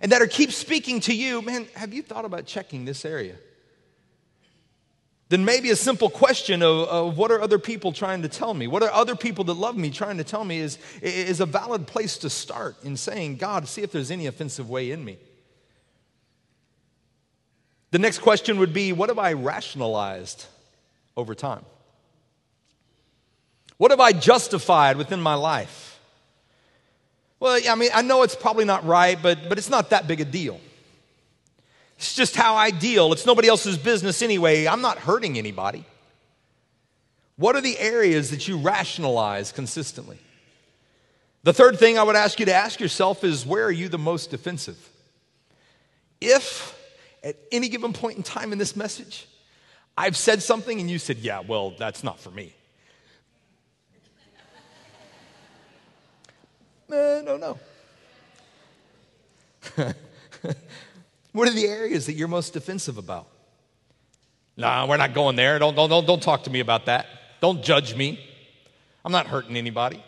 and 0.00 0.12
that 0.12 0.22
are 0.22 0.28
keep 0.28 0.52
speaking 0.52 1.00
to 1.00 1.12
you, 1.12 1.42
man, 1.42 1.66
have 1.74 1.92
you 1.92 2.00
thought 2.00 2.24
about 2.24 2.46
checking 2.46 2.84
this 2.84 3.04
area? 3.04 3.34
Then 5.30 5.44
maybe 5.44 5.70
a 5.70 5.74
simple 5.74 6.08
question 6.08 6.62
of, 6.62 6.88
of 6.88 7.18
what 7.18 7.32
are 7.32 7.40
other 7.40 7.58
people 7.58 7.90
trying 7.90 8.22
to 8.22 8.28
tell 8.28 8.54
me? 8.54 8.68
What 8.68 8.84
are 8.84 8.92
other 8.92 9.16
people 9.16 9.42
that 9.46 9.54
love 9.54 9.76
me 9.76 9.90
trying 9.90 10.18
to 10.18 10.24
tell 10.24 10.44
me 10.44 10.60
is, 10.60 10.78
is 11.02 11.40
a 11.40 11.46
valid 11.46 11.88
place 11.88 12.18
to 12.18 12.30
start 12.30 12.76
in 12.84 12.96
saying, 12.96 13.38
God, 13.38 13.66
see 13.66 13.82
if 13.82 13.90
there's 13.90 14.12
any 14.12 14.26
offensive 14.26 14.70
way 14.70 14.92
in 14.92 15.04
me. 15.04 15.18
The 17.90 17.98
next 17.98 18.20
question 18.20 18.60
would 18.60 18.72
be, 18.72 18.92
what 18.92 19.08
have 19.08 19.18
I 19.18 19.32
rationalized 19.32 20.46
over 21.16 21.34
time? 21.34 21.64
What 23.78 23.90
have 23.92 24.00
I 24.00 24.12
justified 24.12 24.96
within 24.96 25.20
my 25.20 25.34
life? 25.34 25.98
Well, 27.40 27.60
I 27.68 27.74
mean, 27.76 27.90
I 27.94 28.02
know 28.02 28.22
it's 28.24 28.34
probably 28.34 28.64
not 28.64 28.84
right, 28.84 29.20
but, 29.20 29.48
but 29.48 29.58
it's 29.58 29.70
not 29.70 29.90
that 29.90 30.06
big 30.06 30.20
a 30.20 30.24
deal. 30.24 30.60
It's 31.96 32.14
just 32.14 32.36
how 32.36 32.56
I 32.56 32.70
deal. 32.70 33.12
It's 33.12 33.26
nobody 33.26 33.48
else's 33.48 33.78
business 33.78 34.22
anyway. 34.22 34.66
I'm 34.66 34.80
not 34.80 34.98
hurting 34.98 35.38
anybody. 35.38 35.84
What 37.36 37.54
are 37.54 37.60
the 37.60 37.78
areas 37.78 38.30
that 38.30 38.48
you 38.48 38.58
rationalize 38.58 39.52
consistently? 39.52 40.18
The 41.44 41.52
third 41.52 41.78
thing 41.78 41.96
I 41.96 42.02
would 42.02 42.16
ask 42.16 42.40
you 42.40 42.46
to 42.46 42.54
ask 42.54 42.80
yourself 42.80 43.22
is 43.22 43.46
where 43.46 43.64
are 43.64 43.72
you 43.72 43.88
the 43.88 43.98
most 43.98 44.30
defensive? 44.30 44.90
If 46.20 46.76
at 47.22 47.36
any 47.52 47.68
given 47.68 47.92
point 47.92 48.16
in 48.16 48.24
time 48.24 48.52
in 48.52 48.58
this 48.58 48.74
message, 48.74 49.28
I've 49.96 50.16
said 50.16 50.42
something 50.42 50.80
and 50.80 50.90
you 50.90 50.98
said, 50.98 51.18
yeah, 51.18 51.40
well, 51.40 51.74
that's 51.78 52.02
not 52.02 52.18
for 52.18 52.30
me. 52.30 52.54
Uh, 56.90 57.22
no, 57.24 57.36
no. 57.36 57.58
what 61.32 61.48
are 61.48 61.52
the 61.52 61.66
areas 61.66 62.06
that 62.06 62.14
you're 62.14 62.28
most 62.28 62.52
defensive 62.52 62.96
about? 62.96 63.26
No, 64.56 64.86
we're 64.88 64.96
not 64.96 65.14
going 65.14 65.36
there. 65.36 65.58
Don't, 65.58 65.74
don't, 65.74 65.90
don't, 65.90 66.06
don't 66.06 66.22
talk 66.22 66.44
to 66.44 66.50
me 66.50 66.60
about 66.60 66.86
that. 66.86 67.06
Don't 67.40 67.62
judge 67.62 67.94
me. 67.94 68.18
I'm 69.04 69.12
not 69.12 69.26
hurting 69.26 69.56
anybody. 69.56 70.02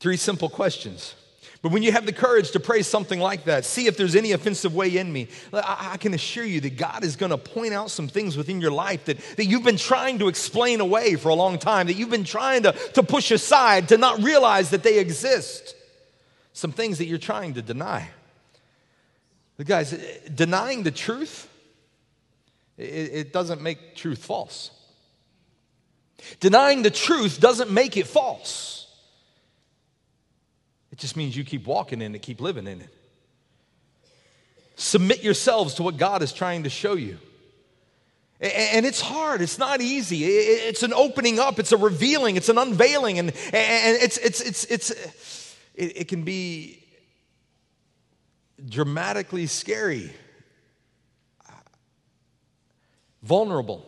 Three 0.00 0.16
simple 0.16 0.48
questions. 0.48 1.14
But 1.64 1.72
when 1.72 1.82
you 1.82 1.92
have 1.92 2.04
the 2.04 2.12
courage 2.12 2.50
to 2.50 2.60
pray 2.60 2.82
something 2.82 3.18
like 3.18 3.44
that, 3.44 3.64
see 3.64 3.86
if 3.86 3.96
there's 3.96 4.14
any 4.14 4.32
offensive 4.32 4.74
way 4.74 4.98
in 4.98 5.10
me, 5.10 5.28
I, 5.50 5.96
can 5.96 6.12
assure 6.12 6.44
you 6.44 6.60
that 6.60 6.76
God 6.76 7.02
is 7.02 7.16
going 7.16 7.30
to 7.30 7.38
point 7.38 7.72
out 7.72 7.90
some 7.90 8.06
things 8.06 8.36
within 8.36 8.60
your 8.60 8.70
life 8.70 9.06
that, 9.06 9.18
that 9.36 9.46
you've 9.46 9.64
been 9.64 9.78
trying 9.78 10.18
to 10.18 10.28
explain 10.28 10.82
away 10.82 11.16
for 11.16 11.30
a 11.30 11.34
long 11.34 11.58
time, 11.58 11.86
that 11.86 11.94
you've 11.94 12.10
been 12.10 12.24
trying 12.24 12.64
to, 12.64 12.72
to 12.92 13.02
push 13.02 13.30
aside, 13.30 13.88
to 13.88 13.96
not 13.96 14.22
realize 14.22 14.68
that 14.70 14.82
they 14.82 14.98
exist. 14.98 15.74
Some 16.52 16.70
things 16.70 16.98
that 16.98 17.06
you're 17.06 17.16
trying 17.16 17.54
to 17.54 17.62
deny. 17.62 18.10
But 19.56 19.64
guys, 19.64 19.94
eh, 19.94 20.18
denying 20.34 20.82
the 20.82 20.90
truth, 20.90 21.48
it, 22.76 22.84
it 22.84 23.32
doesn't 23.32 23.62
make 23.62 23.96
truth 23.96 24.22
false. 24.22 24.70
Denying 26.40 26.82
the 26.82 26.90
truth 26.90 27.40
doesn't 27.40 27.70
make 27.70 27.96
it 27.96 28.06
false. 28.06 28.73
It 30.94 30.98
just 30.98 31.16
means 31.16 31.36
you 31.36 31.42
keep 31.42 31.66
walking 31.66 32.00
in 32.00 32.14
it, 32.14 32.22
keep 32.22 32.40
living 32.40 32.68
in 32.68 32.80
it. 32.80 32.88
Submit 34.76 35.24
yourselves 35.24 35.74
to 35.74 35.82
what 35.82 35.96
God 35.96 36.22
is 36.22 36.32
trying 36.32 36.62
to 36.62 36.70
show 36.70 36.94
you. 36.94 37.18
And 38.40 38.86
it's 38.86 39.00
hard, 39.00 39.42
it's 39.42 39.58
not 39.58 39.80
easy. 39.80 40.24
It's 40.24 40.84
an 40.84 40.92
opening 40.92 41.40
up, 41.40 41.58
it's 41.58 41.72
a 41.72 41.76
revealing, 41.76 42.36
it's 42.36 42.48
an 42.48 42.58
unveiling, 42.58 43.18
and, 43.18 43.30
and 43.30 43.96
it's, 44.00 44.18
it's, 44.18 44.40
it's, 44.40 44.64
it's, 44.66 44.90
it, 45.74 45.96
it 45.96 46.06
can 46.06 46.22
be 46.22 46.84
dramatically 48.64 49.48
scary, 49.48 50.12
vulnerable. 53.20 53.84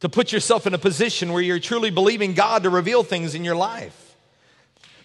To 0.00 0.10
put 0.10 0.32
yourself 0.32 0.66
in 0.66 0.74
a 0.74 0.78
position 0.78 1.32
where 1.32 1.40
you're 1.40 1.60
truly 1.60 1.88
believing 1.88 2.34
God 2.34 2.64
to 2.64 2.68
reveal 2.68 3.02
things 3.02 3.34
in 3.34 3.42
your 3.42 3.56
life. 3.56 4.05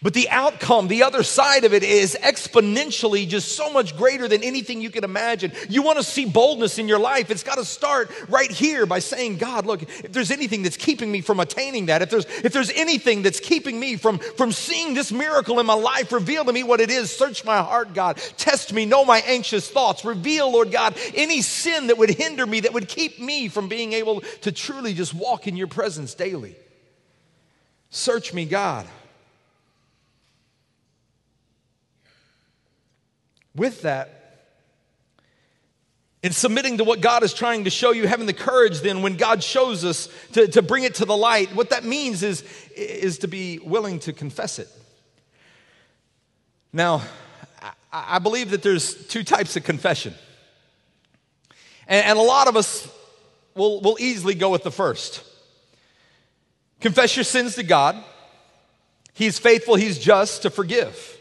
But 0.03 0.15
the 0.15 0.29
outcome, 0.29 0.87
the 0.87 1.03
other 1.03 1.21
side 1.21 1.63
of 1.63 1.75
it 1.75 1.83
is 1.83 2.17
exponentially 2.19 3.27
just 3.27 3.55
so 3.55 3.71
much 3.71 3.95
greater 3.95 4.27
than 4.27 4.43
anything 4.43 4.81
you 4.81 4.89
can 4.89 5.03
imagine. 5.03 5.51
You 5.69 5.83
want 5.83 5.99
to 5.99 6.03
see 6.03 6.25
boldness 6.25 6.79
in 6.79 6.87
your 6.87 6.97
life, 6.97 7.29
it's 7.29 7.43
got 7.43 7.59
to 7.59 7.65
start 7.65 8.11
right 8.27 8.49
here 8.49 8.87
by 8.87 8.97
saying, 8.97 9.37
God, 9.37 9.67
look, 9.67 9.83
if 9.83 10.11
there's 10.11 10.31
anything 10.31 10.63
that's 10.63 10.77
keeping 10.77 11.11
me 11.11 11.21
from 11.21 11.39
attaining 11.39 11.85
that, 11.85 12.01
if 12.01 12.09
there's, 12.09 12.25
if 12.25 12.51
there's 12.51 12.71
anything 12.71 13.21
that's 13.21 13.39
keeping 13.39 13.79
me 13.79 13.95
from, 13.95 14.17
from 14.17 14.51
seeing 14.51 14.95
this 14.95 15.11
miracle 15.11 15.59
in 15.59 15.67
my 15.67 15.75
life, 15.75 16.11
reveal 16.11 16.45
to 16.45 16.51
me 16.51 16.63
what 16.63 16.81
it 16.81 16.89
is. 16.89 17.15
Search 17.15 17.45
my 17.45 17.57
heart, 17.57 17.93
God. 17.93 18.17
Test 18.37 18.73
me, 18.73 18.87
know 18.87 19.05
my 19.05 19.19
anxious 19.19 19.69
thoughts. 19.69 20.03
Reveal, 20.03 20.51
Lord 20.51 20.71
God, 20.71 20.97
any 21.13 21.43
sin 21.43 21.87
that 21.87 21.99
would 21.99 22.09
hinder 22.09 22.47
me, 22.47 22.61
that 22.61 22.73
would 22.73 22.87
keep 22.87 23.19
me 23.19 23.49
from 23.49 23.67
being 23.67 23.93
able 23.93 24.21
to 24.41 24.51
truly 24.51 24.95
just 24.95 25.13
walk 25.13 25.45
in 25.45 25.55
your 25.55 25.67
presence 25.67 26.15
daily. 26.15 26.55
Search 27.91 28.33
me, 28.33 28.45
God. 28.45 28.87
With 33.55 33.81
that, 33.81 34.21
in 36.23 36.31
submitting 36.31 36.77
to 36.77 36.83
what 36.83 37.01
God 37.01 37.23
is 37.23 37.33
trying 37.33 37.63
to 37.63 37.69
show 37.69 37.91
you, 37.91 38.07
having 38.07 38.27
the 38.27 38.33
courage 38.33 38.81
then 38.81 39.01
when 39.01 39.17
God 39.17 39.43
shows 39.43 39.83
us 39.83 40.07
to, 40.33 40.47
to 40.49 40.61
bring 40.61 40.83
it 40.83 40.95
to 40.95 41.05
the 41.05 41.17
light, 41.17 41.55
what 41.55 41.71
that 41.71 41.83
means 41.83 42.21
is, 42.21 42.43
is 42.75 43.19
to 43.19 43.27
be 43.27 43.57
willing 43.59 43.99
to 43.99 44.13
confess 44.13 44.59
it. 44.59 44.69
Now, 46.71 47.01
I, 47.91 48.19
believe 48.19 48.51
that 48.51 48.61
there's 48.61 49.07
two 49.07 49.23
types 49.23 49.57
of 49.57 49.63
confession. 49.63 50.13
And, 51.87 52.05
and 52.05 52.19
a 52.19 52.21
lot 52.21 52.47
of 52.47 52.55
us 52.55 52.87
will, 53.55 53.81
will 53.81 53.97
easily 53.99 54.35
go 54.35 54.49
with 54.49 54.63
the 54.63 54.71
first. 54.71 55.23
Confess 56.79 57.17
your 57.17 57.25
sins 57.25 57.55
to 57.55 57.63
God. 57.63 58.01
He's 59.13 59.37
faithful, 59.37 59.75
He's 59.75 59.99
just 59.99 60.43
to 60.43 60.49
forgive. 60.49 61.17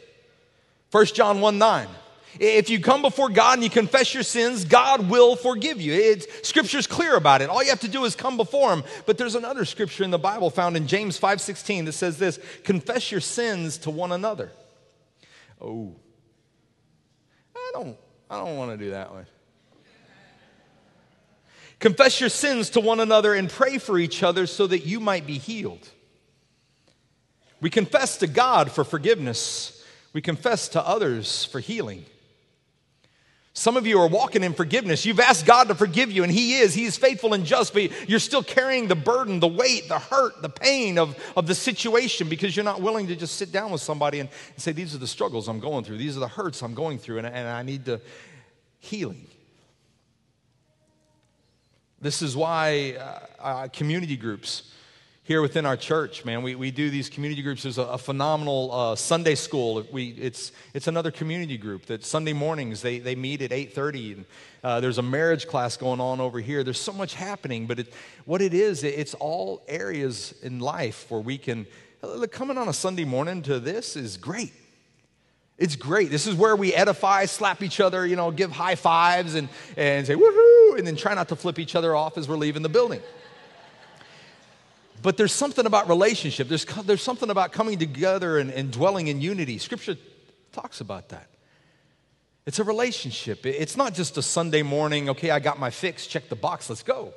1 0.93 1.07
John 1.07 1.41
1 1.41 1.59
9. 1.59 1.89
If 2.39 2.71
you 2.71 2.81
come 2.81 3.03
before 3.03 3.29
God 3.29 3.55
and 3.55 3.65
you 3.65 3.71
confess 3.71 4.15
your 4.15 4.23
sins, 4.23 4.65
God 4.65 5.11
will 5.11 5.35
forgive 5.35 5.81
you. 5.81 5.93
It's, 5.93 6.47
scripture's 6.47 6.87
clear 6.87 7.17
about 7.17 7.43
it. 7.43 7.51
All 7.51 7.63
you 7.63 7.71
have 7.71 7.81
to 7.81 7.89
do 7.89 8.05
is 8.05 8.15
come 8.15 8.37
before 8.37 8.73
him. 8.73 8.85
But 9.07 9.19
there's 9.19 9.35
another 9.35 9.65
scripture 9.65 10.05
in 10.05 10.11
the 10.11 10.19
Bible 10.19 10.51
found 10.51 10.77
in 10.77 10.87
James 10.87 11.19
5:16 11.19 11.87
that 11.87 11.93
says 11.93 12.19
this, 12.19 12.39
confess 12.63 13.11
your 13.11 13.21
sins 13.21 13.79
to 13.79 13.91
one 13.91 14.13
another. 14.13 14.53
Oh. 15.61 15.97
I 17.57 17.71
don't 17.75 17.97
I 18.31 18.39
don't 18.45 18.57
want 18.57 18.79
to 18.79 18.85
do 18.85 18.93
that 18.93 19.11
one. 19.11 19.27
Confess 21.81 22.21
your 22.21 22.29
sins 22.29 22.71
to 22.71 22.81
one 22.81 23.01
another 23.01 23.35
and 23.35 23.49
pray 23.49 23.79
for 23.79 23.99
each 23.99 24.23
other 24.23 24.47
so 24.47 24.67
that 24.67 24.81
you 24.81 25.01
might 25.01 25.27
be 25.27 25.39
healed. 25.39 25.89
We 27.61 27.71
confess 27.71 28.19
to 28.19 28.27
God 28.27 28.71
for 28.71 28.85
forgiveness. 28.85 29.85
We 30.13 30.21
confess 30.21 30.69
to 30.71 30.87
others 30.87 31.45
for 31.45 31.59
healing. 31.59 32.05
Some 33.53 33.77
of 33.77 33.85
you 33.85 33.99
are 33.99 34.07
walking 34.07 34.45
in 34.45 34.55
forgiveness. 34.55 35.05
You've 35.05 35.19
asked 35.19 35.45
God 35.45 35.69
to 35.69 35.75
forgive 35.75 36.13
you, 36.13 36.23
and 36.23 36.33
He 36.33 36.59
is. 36.59 36.73
He 36.73 36.85
is 36.85 36.97
faithful 36.97 37.35
and 37.35 37.45
just, 37.45 37.75
but 37.75 38.09
you're 38.09 38.21
still 38.21 38.45
carrying 38.45 38.87
the 38.87 38.95
burden, 38.95 39.41
the 39.41 39.49
weight, 39.49 39.89
the 39.89 39.99
hurt, 39.99 40.41
the 40.41 40.49
pain 40.49 40.99
of, 40.99 41.19
of 41.37 41.49
the 41.49 41.55
situation 41.55 42.29
because 42.29 42.55
you're 42.55 42.65
not 42.65 42.81
willing 42.81 43.09
to 43.09 43.17
just 43.17 43.37
sit 43.37 43.51
down 43.51 43.73
with 43.73 43.81
somebody 43.81 44.21
and, 44.21 44.29
and 44.55 44.63
say, 44.63 44.71
These 44.71 44.95
are 44.95 44.99
the 44.99 45.07
struggles 45.07 45.49
I'm 45.49 45.59
going 45.59 45.85
through. 45.85 45.99
These 45.99 46.17
are 46.17 46.21
the 46.21 46.29
hurts 46.29 46.63
I'm 46.63 46.75
going 46.75 46.99
through, 46.99 47.19
and, 47.19 47.27
and 47.27 47.49
I 47.49 47.63
need 47.63 47.85
the 47.85 48.01
healing. 48.79 49.27
This 52.01 52.23
is 52.23 52.37
why 52.37 52.97
uh, 52.99 53.19
uh, 53.41 53.69
community 53.69 54.17
groups 54.17 54.73
here 55.31 55.41
within 55.41 55.65
our 55.65 55.77
church, 55.77 56.25
man. 56.25 56.43
We, 56.43 56.57
we 56.57 56.73
do 56.73 56.91
these 56.91 57.09
community 57.09 57.41
groups. 57.41 57.63
There's 57.63 57.79
a, 57.79 57.83
a 57.85 57.99
phenomenal 57.99 58.73
uh, 58.73 58.97
Sunday 58.97 59.37
school. 59.37 59.87
We, 59.93 60.09
it's, 60.09 60.51
it's 60.75 60.89
another 60.89 61.13
community 61.13 61.57
group 61.57 61.87
that 61.87 62.05
Sunday 62.05 62.33
mornings 62.33 62.83
they, 62.83 62.99
they 62.99 63.15
meet 63.15 63.41
at 63.41 63.53
8.30. 63.53 64.13
And, 64.17 64.25
uh, 64.65 64.81
there's 64.81 64.99
a 64.99 65.03
marriage 65.03 65.47
class 65.47 65.77
going 65.77 66.01
on 66.01 66.21
over 66.21 66.41
here. 66.41 66.65
There's 66.65 66.81
so 66.81 66.93
much 66.93 67.15
happening, 67.15 67.69
but 67.69 67.79
it, 67.79 67.93
what 68.25 68.43
it 68.43 68.53
is, 68.53 68.83
it's 68.83 69.15
all 69.15 69.63
areas 69.69 70.35
in 70.43 70.59
life 70.59 71.09
where 71.09 71.21
we 71.21 71.39
can, 71.39 71.65
look, 72.03 72.33
coming 72.33 72.59
on 72.59 72.69
a 72.69 72.73
Sunday 72.73 73.05
morning 73.05 73.43
to 73.43 73.61
this 73.61 73.95
is 73.95 74.17
great. 74.17 74.53
It's 75.59 75.77
great. 75.77 76.11
This 76.11 76.27
is 76.27 76.35
where 76.35 76.57
we 76.57 76.75
edify, 76.75 77.27
slap 77.27 77.63
each 77.63 77.79
other, 77.79 78.05
you 78.05 78.17
know, 78.17 78.33
give 78.33 78.51
high 78.51 78.75
fives 78.75 79.37
and, 79.37 79.49
and 79.77 80.09
say 80.09 80.17
woohoo, 80.17 80.77
and 80.77 80.85
then 80.85 80.97
try 80.97 81.15
not 81.15 81.29
to 81.29 81.37
flip 81.37 81.61
each 81.61 81.77
other 81.77 81.95
off 81.95 82.19
as 82.19 82.29
we're 82.29 82.35
leaving 82.35 82.63
the 82.63 82.69
building. 82.69 83.01
But 85.03 85.17
there's 85.17 85.33
something 85.33 85.67
about 85.67 85.89
relationship. 85.89 86.49
There's, 86.49 86.65
there's 86.85 87.03
something 87.03 87.31
about 87.31 87.53
coming 87.53 87.79
together 87.79 88.39
and, 88.39 88.51
and 88.51 88.71
dwelling 88.71 89.09
in 89.09 89.21
unity. 89.21 89.59
Scripture 89.59 89.97
talks 90.53 90.81
about 90.81 91.09
that. 91.11 91.29
It's 92.47 92.59
a 92.59 92.65
relationship. 92.65 93.47
It's 93.47 93.77
not 93.77 93.95
just 93.95 94.17
a 94.19 94.23
Sunday 94.23 94.63
morning, 94.63 95.11
okay, 95.11 95.31
I 95.31 95.39
got 95.39 95.59
my 95.59 95.71
fix, 95.71 96.07
check 96.07 96.29
the 96.29 96.37
box, 96.37 96.69
let's 96.69 96.83
go. 96.83 97.13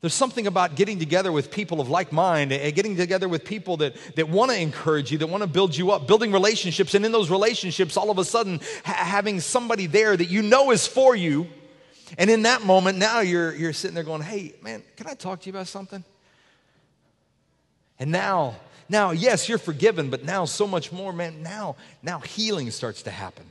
There's 0.00 0.14
something 0.14 0.46
about 0.46 0.76
getting 0.76 0.98
together 0.98 1.30
with 1.30 1.50
people 1.50 1.80
of 1.80 1.90
like 1.90 2.10
mind 2.10 2.52
and 2.52 2.74
getting 2.74 2.96
together 2.96 3.28
with 3.28 3.44
people 3.44 3.78
that, 3.78 3.96
that 4.16 4.30
want 4.30 4.50
to 4.50 4.58
encourage 4.58 5.12
you, 5.12 5.18
that 5.18 5.26
want 5.26 5.42
to 5.42 5.46
build 5.46 5.76
you 5.76 5.90
up, 5.90 6.06
building 6.06 6.32
relationships. 6.32 6.94
And 6.94 7.04
in 7.04 7.12
those 7.12 7.28
relationships, 7.28 7.98
all 7.98 8.10
of 8.10 8.18
a 8.18 8.24
sudden, 8.24 8.60
ha- 8.84 8.94
having 8.94 9.40
somebody 9.40 9.86
there 9.86 10.16
that 10.16 10.30
you 10.30 10.40
know 10.40 10.70
is 10.70 10.86
for 10.86 11.14
you. 11.14 11.48
And 12.16 12.30
in 12.30 12.42
that 12.42 12.62
moment, 12.62 12.96
now 12.96 13.20
you're, 13.20 13.54
you're 13.54 13.74
sitting 13.74 13.94
there 13.94 14.04
going, 14.04 14.22
hey, 14.22 14.54
man, 14.62 14.82
can 14.96 15.06
I 15.06 15.14
talk 15.14 15.40
to 15.40 15.46
you 15.46 15.52
about 15.52 15.66
something? 15.66 16.02
And 18.00 18.10
now, 18.10 18.56
now, 18.88 19.12
yes, 19.12 19.48
you're 19.48 19.58
forgiven, 19.58 20.10
but 20.10 20.24
now 20.24 20.46
so 20.46 20.66
much 20.66 20.90
more, 20.90 21.12
man. 21.12 21.42
Now, 21.42 21.76
now 22.02 22.18
healing 22.18 22.70
starts 22.72 23.02
to 23.02 23.10
happen. 23.10 23.44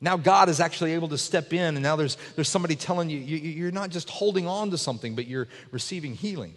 Now 0.00 0.16
God 0.16 0.48
is 0.48 0.60
actually 0.60 0.94
able 0.94 1.08
to 1.08 1.18
step 1.18 1.52
in, 1.52 1.76
and 1.76 1.82
now 1.82 1.94
there's, 1.96 2.16
there's 2.34 2.48
somebody 2.48 2.74
telling 2.74 3.10
you, 3.10 3.18
you 3.18 3.36
you're 3.36 3.70
not 3.70 3.90
just 3.90 4.10
holding 4.10 4.46
on 4.46 4.70
to 4.70 4.78
something, 4.78 5.14
but 5.14 5.26
you're 5.26 5.46
receiving 5.70 6.14
healing. 6.14 6.54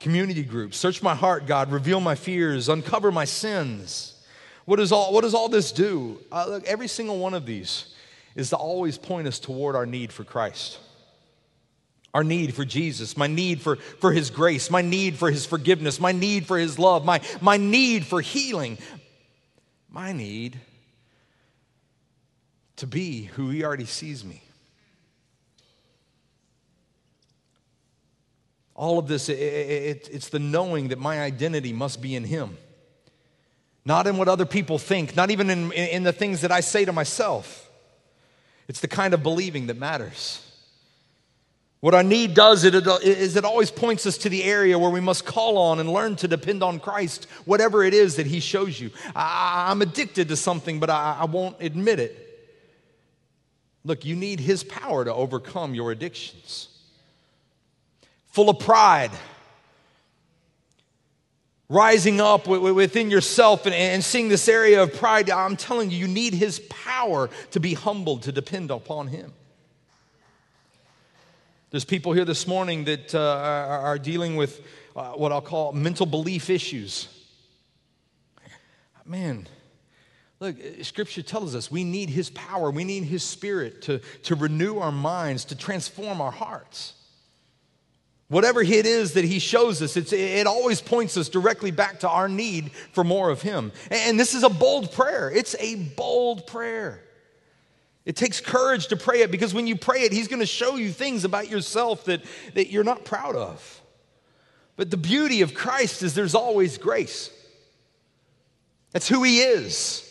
Community 0.00 0.42
groups, 0.42 0.76
search 0.76 1.02
my 1.02 1.14
heart, 1.14 1.46
God, 1.46 1.72
reveal 1.72 2.00
my 2.00 2.14
fears, 2.14 2.68
uncover 2.68 3.10
my 3.10 3.24
sins. 3.24 4.22
What, 4.66 4.80
is 4.80 4.92
all, 4.92 5.14
what 5.14 5.22
does 5.22 5.34
all 5.34 5.48
this 5.48 5.72
do? 5.72 6.20
Uh, 6.30 6.46
look, 6.48 6.64
every 6.66 6.88
single 6.88 7.18
one 7.18 7.32
of 7.32 7.46
these 7.46 7.94
is 8.34 8.50
to 8.50 8.56
always 8.56 8.98
point 8.98 9.28
us 9.28 9.38
toward 9.38 9.76
our 9.76 9.86
need 9.86 10.12
for 10.12 10.24
Christ. 10.24 10.78
Our 12.14 12.22
need 12.22 12.54
for 12.54 12.64
Jesus, 12.64 13.16
my 13.16 13.26
need 13.26 13.60
for, 13.60 13.74
for 13.74 14.12
His 14.12 14.30
grace, 14.30 14.70
my 14.70 14.82
need 14.82 15.16
for 15.16 15.32
His 15.32 15.44
forgiveness, 15.44 15.98
my 15.98 16.12
need 16.12 16.46
for 16.46 16.56
His 16.56 16.78
love, 16.78 17.04
my, 17.04 17.20
my 17.40 17.56
need 17.56 18.06
for 18.06 18.20
healing, 18.20 18.78
my 19.90 20.12
need 20.12 20.60
to 22.76 22.86
be 22.86 23.24
who 23.24 23.50
He 23.50 23.64
already 23.64 23.84
sees 23.84 24.24
me. 24.24 24.42
All 28.76 29.00
of 29.00 29.08
this, 29.08 29.28
it, 29.28 29.38
it, 29.38 30.08
it's 30.12 30.28
the 30.28 30.38
knowing 30.38 30.88
that 30.88 31.00
my 31.00 31.20
identity 31.20 31.72
must 31.72 32.00
be 32.00 32.14
in 32.14 32.22
Him, 32.22 32.56
not 33.84 34.06
in 34.06 34.18
what 34.18 34.28
other 34.28 34.46
people 34.46 34.78
think, 34.78 35.16
not 35.16 35.32
even 35.32 35.50
in, 35.50 35.72
in 35.72 36.04
the 36.04 36.12
things 36.12 36.42
that 36.42 36.52
I 36.52 36.60
say 36.60 36.84
to 36.84 36.92
myself. 36.92 37.68
It's 38.68 38.80
the 38.80 38.88
kind 38.88 39.14
of 39.14 39.22
believing 39.24 39.66
that 39.66 39.76
matters. 39.76 40.43
What 41.84 41.92
our 41.92 42.02
need 42.02 42.32
does 42.32 42.64
is 42.64 43.36
it 43.36 43.44
always 43.44 43.70
points 43.70 44.06
us 44.06 44.16
to 44.16 44.30
the 44.30 44.42
area 44.42 44.78
where 44.78 44.88
we 44.88 45.00
must 45.00 45.26
call 45.26 45.58
on 45.58 45.80
and 45.80 45.92
learn 45.92 46.16
to 46.16 46.26
depend 46.26 46.62
on 46.62 46.80
Christ, 46.80 47.26
whatever 47.44 47.84
it 47.84 47.92
is 47.92 48.16
that 48.16 48.26
He 48.26 48.40
shows 48.40 48.80
you. 48.80 48.90
I, 49.14 49.70
am 49.70 49.82
addicted 49.82 50.28
to 50.28 50.36
something, 50.36 50.80
but 50.80 50.88
I, 50.88 51.18
I 51.20 51.24
won't 51.26 51.56
admit 51.60 52.00
it. 52.00 52.48
Look, 53.84 54.06
you 54.06 54.16
need 54.16 54.40
His 54.40 54.64
power 54.64 55.04
to 55.04 55.12
overcome 55.12 55.74
your 55.74 55.92
addictions 55.92 56.68
full 58.28 58.48
of 58.48 58.60
pride, 58.60 59.10
rising 61.68 62.18
up 62.18 62.46
within 62.46 63.10
yourself 63.10 63.66
and 63.66 64.02
seeing 64.02 64.30
this 64.30 64.48
area 64.48 64.82
of 64.82 64.94
pride, 64.94 65.28
I'm 65.28 65.58
telling 65.58 65.90
you, 65.90 65.98
you 65.98 66.08
need 66.08 66.32
His 66.32 66.60
power 66.60 67.28
to 67.50 67.60
be 67.60 67.74
humbled, 67.74 68.22
to 68.22 68.32
depend 68.32 68.70
upon 68.70 69.08
Him. 69.08 69.34
There's 71.74 71.84
people 71.84 72.12
here 72.12 72.24
this 72.24 72.46
morning 72.46 72.84
that 72.84 73.12
uh, 73.16 73.18
are 73.18 73.98
dealing 73.98 74.36
with 74.36 74.64
uh, 74.94 75.14
what 75.14 75.32
I'll 75.32 75.40
call 75.42 75.72
mental 75.72 76.06
belief 76.06 76.48
issues. 76.48 77.08
Man, 79.04 79.48
look, 80.38 80.54
Scripture 80.82 81.22
tells 81.22 81.56
us 81.56 81.72
we 81.72 81.82
need 81.82 82.10
His 82.10 82.30
power, 82.30 82.70
we 82.70 82.84
need 82.84 83.02
His 83.02 83.24
Spirit 83.24 83.82
to, 83.82 83.98
to 84.22 84.36
renew 84.36 84.78
our 84.78 84.92
minds, 84.92 85.46
to 85.46 85.56
transform 85.56 86.20
our 86.20 86.30
hearts. 86.30 86.94
Whatever 88.28 88.62
it 88.62 88.86
is 88.86 89.14
that 89.14 89.24
he 89.24 89.40
shows 89.40 89.82
us, 89.82 89.96
it 89.96 90.46
always 90.46 90.80
points 90.80 91.16
us 91.16 91.28
directly 91.28 91.72
back 91.72 91.98
to 92.00 92.08
our 92.08 92.28
need 92.28 92.70
for 92.92 93.02
more 93.02 93.30
of 93.30 93.42
him. 93.42 93.72
And 93.90 94.18
this 94.18 94.34
is 94.34 94.44
a 94.44 94.48
bold 94.48 94.92
prayer. 94.92 95.28
It's 95.28 95.56
a 95.58 95.74
bold 95.74 96.46
prayer. 96.46 97.03
It 98.04 98.16
takes 98.16 98.40
courage 98.40 98.88
to 98.88 98.96
pray 98.96 99.22
it 99.22 99.30
because 99.30 99.54
when 99.54 99.66
you 99.66 99.76
pray 99.76 100.02
it, 100.02 100.12
he's 100.12 100.28
going 100.28 100.40
to 100.40 100.46
show 100.46 100.76
you 100.76 100.90
things 100.90 101.24
about 101.24 101.48
yourself 101.48 102.04
that, 102.04 102.22
that 102.54 102.70
you're 102.70 102.84
not 102.84 103.04
proud 103.04 103.34
of. 103.34 103.80
But 104.76 104.90
the 104.90 104.96
beauty 104.96 105.40
of 105.40 105.54
Christ 105.54 106.02
is 106.02 106.14
there's 106.14 106.34
always 106.34 106.76
grace. 106.76 107.30
That's 108.92 109.08
who 109.08 109.22
he 109.22 109.40
is. 109.40 110.10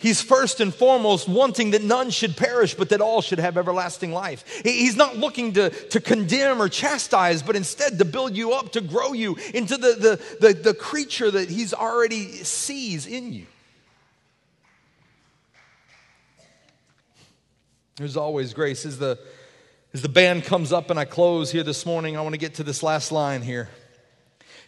He's 0.00 0.22
first 0.22 0.60
and 0.60 0.74
foremost 0.74 1.28
wanting 1.28 1.72
that 1.72 1.82
none 1.82 2.08
should 2.08 2.34
perish, 2.34 2.74
but 2.74 2.88
that 2.88 3.02
all 3.02 3.20
should 3.20 3.38
have 3.38 3.58
everlasting 3.58 4.12
life. 4.12 4.62
He's 4.64 4.96
not 4.96 5.18
looking 5.18 5.52
to, 5.52 5.68
to 5.68 6.00
condemn 6.00 6.62
or 6.62 6.70
chastise, 6.70 7.42
but 7.42 7.54
instead 7.54 7.98
to 7.98 8.06
build 8.06 8.34
you 8.34 8.52
up, 8.52 8.72
to 8.72 8.80
grow 8.80 9.12
you 9.12 9.36
into 9.52 9.76
the, 9.76 10.18
the, 10.40 10.46
the, 10.46 10.54
the 10.54 10.74
creature 10.74 11.30
that 11.30 11.50
He's 11.50 11.74
already 11.74 12.28
sees 12.28 13.06
in 13.06 13.34
you. 13.34 13.44
There's 18.00 18.16
always 18.16 18.54
grace. 18.54 18.86
As 18.86 18.98
the, 18.98 19.18
as 19.92 20.00
the 20.00 20.08
band 20.08 20.44
comes 20.44 20.72
up 20.72 20.88
and 20.88 20.98
I 20.98 21.04
close 21.04 21.52
here 21.52 21.62
this 21.62 21.84
morning, 21.84 22.16
I 22.16 22.22
want 22.22 22.32
to 22.32 22.38
get 22.38 22.54
to 22.54 22.62
this 22.62 22.82
last 22.82 23.12
line 23.12 23.42
here. 23.42 23.68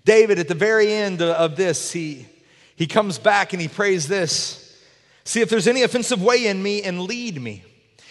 David, 0.04 0.38
at 0.38 0.48
the 0.48 0.54
very 0.54 0.92
end 0.92 1.22
of 1.22 1.56
this, 1.56 1.92
he, 1.92 2.26
he 2.76 2.86
comes 2.86 3.18
back 3.18 3.54
and 3.54 3.62
he 3.62 3.68
prays 3.68 4.06
this. 4.06 4.78
See 5.24 5.40
if 5.40 5.48
there's 5.48 5.66
any 5.66 5.82
offensive 5.82 6.22
way 6.22 6.46
in 6.46 6.62
me 6.62 6.82
and 6.82 7.04
lead 7.04 7.40
me. 7.40 7.64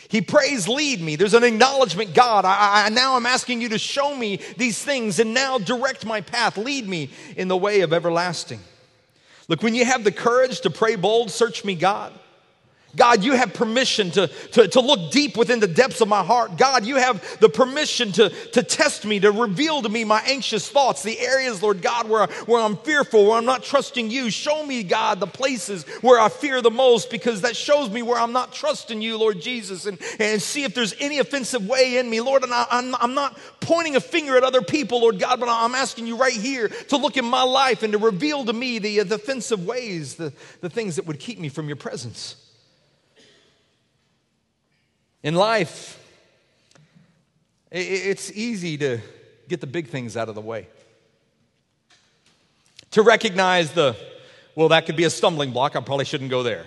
He 0.09 0.23
prays, 0.23 0.67
lead 0.67 0.99
me. 1.01 1.15
There's 1.17 1.35
an 1.35 1.43
acknowledgement, 1.43 2.15
God, 2.15 2.43
I, 2.43 2.85
I, 2.87 2.89
now 2.89 3.15
I'm 3.15 3.27
asking 3.27 3.61
you 3.61 3.69
to 3.69 3.77
show 3.77 4.15
me 4.15 4.39
these 4.57 4.83
things 4.83 5.19
and 5.19 5.35
now 5.35 5.59
direct 5.59 6.03
my 6.03 6.21
path. 6.21 6.57
Lead 6.57 6.87
me 6.87 7.11
in 7.37 7.47
the 7.47 7.55
way 7.55 7.81
of 7.81 7.93
everlasting. 7.93 8.59
Look, 9.47 9.61
when 9.61 9.75
you 9.75 9.85
have 9.85 10.03
the 10.03 10.11
courage 10.11 10.61
to 10.61 10.71
pray 10.71 10.95
bold, 10.95 11.29
search 11.29 11.63
me, 11.63 11.75
God. 11.75 12.11
God, 12.95 13.23
you 13.23 13.33
have 13.33 13.53
permission 13.53 14.11
to, 14.11 14.27
to, 14.27 14.67
to, 14.67 14.81
look 14.81 15.11
deep 15.11 15.37
within 15.37 15.59
the 15.59 15.67
depths 15.67 16.01
of 16.01 16.07
my 16.07 16.23
heart. 16.23 16.57
God, 16.57 16.85
you 16.85 16.97
have 16.97 17.39
the 17.39 17.47
permission 17.47 18.11
to, 18.13 18.29
to 18.29 18.63
test 18.63 19.05
me, 19.05 19.19
to 19.21 19.31
reveal 19.31 19.81
to 19.81 19.89
me 19.89 20.03
my 20.03 20.21
anxious 20.25 20.67
thoughts, 20.67 21.03
the 21.03 21.17
areas, 21.19 21.61
Lord 21.63 21.81
God, 21.81 22.09
where, 22.09 22.27
where 22.47 22.61
I'm 22.61 22.75
fearful, 22.77 23.27
where 23.27 23.37
I'm 23.37 23.45
not 23.45 23.63
trusting 23.63 24.11
you. 24.11 24.29
Show 24.29 24.65
me, 24.65 24.83
God, 24.83 25.19
the 25.19 25.27
places 25.27 25.83
where 26.01 26.19
I 26.19 26.27
fear 26.29 26.61
the 26.61 26.71
most 26.71 27.09
because 27.09 27.41
that 27.41 27.55
shows 27.55 27.89
me 27.89 28.01
where 28.01 28.19
I'm 28.19 28.33
not 28.33 28.51
trusting 28.51 29.01
you, 29.01 29.17
Lord 29.17 29.39
Jesus, 29.39 29.85
and, 29.85 29.97
and 30.19 30.41
see 30.41 30.63
if 30.63 30.73
there's 30.73 30.93
any 30.99 31.19
offensive 31.19 31.65
way 31.67 31.97
in 31.97 32.09
me, 32.09 32.19
Lord. 32.19 32.43
And 32.43 32.53
I, 32.53 32.65
I'm, 32.69 32.95
I'm 32.95 33.13
not 33.13 33.37
pointing 33.61 33.95
a 33.95 34.01
finger 34.01 34.35
at 34.35 34.43
other 34.43 34.61
people, 34.61 35.01
Lord 35.01 35.19
God, 35.19 35.39
but 35.39 35.47
I'm 35.47 35.75
asking 35.75 36.07
you 36.07 36.17
right 36.17 36.33
here 36.33 36.67
to 36.67 36.97
look 36.97 37.15
in 37.15 37.25
my 37.25 37.43
life 37.43 37.83
and 37.83 37.93
to 37.93 37.99
reveal 37.99 38.43
to 38.45 38.53
me 38.53 38.79
the, 38.79 38.99
the 39.03 39.15
offensive 39.15 39.65
ways, 39.65 40.15
the, 40.15 40.33
the 40.59 40.69
things 40.69 40.97
that 40.97 41.05
would 41.05 41.19
keep 41.19 41.39
me 41.39 41.47
from 41.47 41.67
your 41.67 41.77
presence. 41.77 42.35
In 45.23 45.35
life, 45.35 45.99
it's 47.71 48.31
easy 48.31 48.77
to 48.79 48.99
get 49.47 49.61
the 49.61 49.67
big 49.67 49.87
things 49.87 50.17
out 50.17 50.29
of 50.29 50.35
the 50.35 50.41
way. 50.41 50.67
To 52.91 53.01
recognize 53.01 53.71
the, 53.71 53.95
well, 54.55 54.69
that 54.69 54.85
could 54.85 54.95
be 54.95 55.03
a 55.03 55.09
stumbling 55.09 55.51
block, 55.51 55.75
I 55.75 55.81
probably 55.81 56.05
shouldn't 56.05 56.29
go 56.29 56.43
there. 56.43 56.65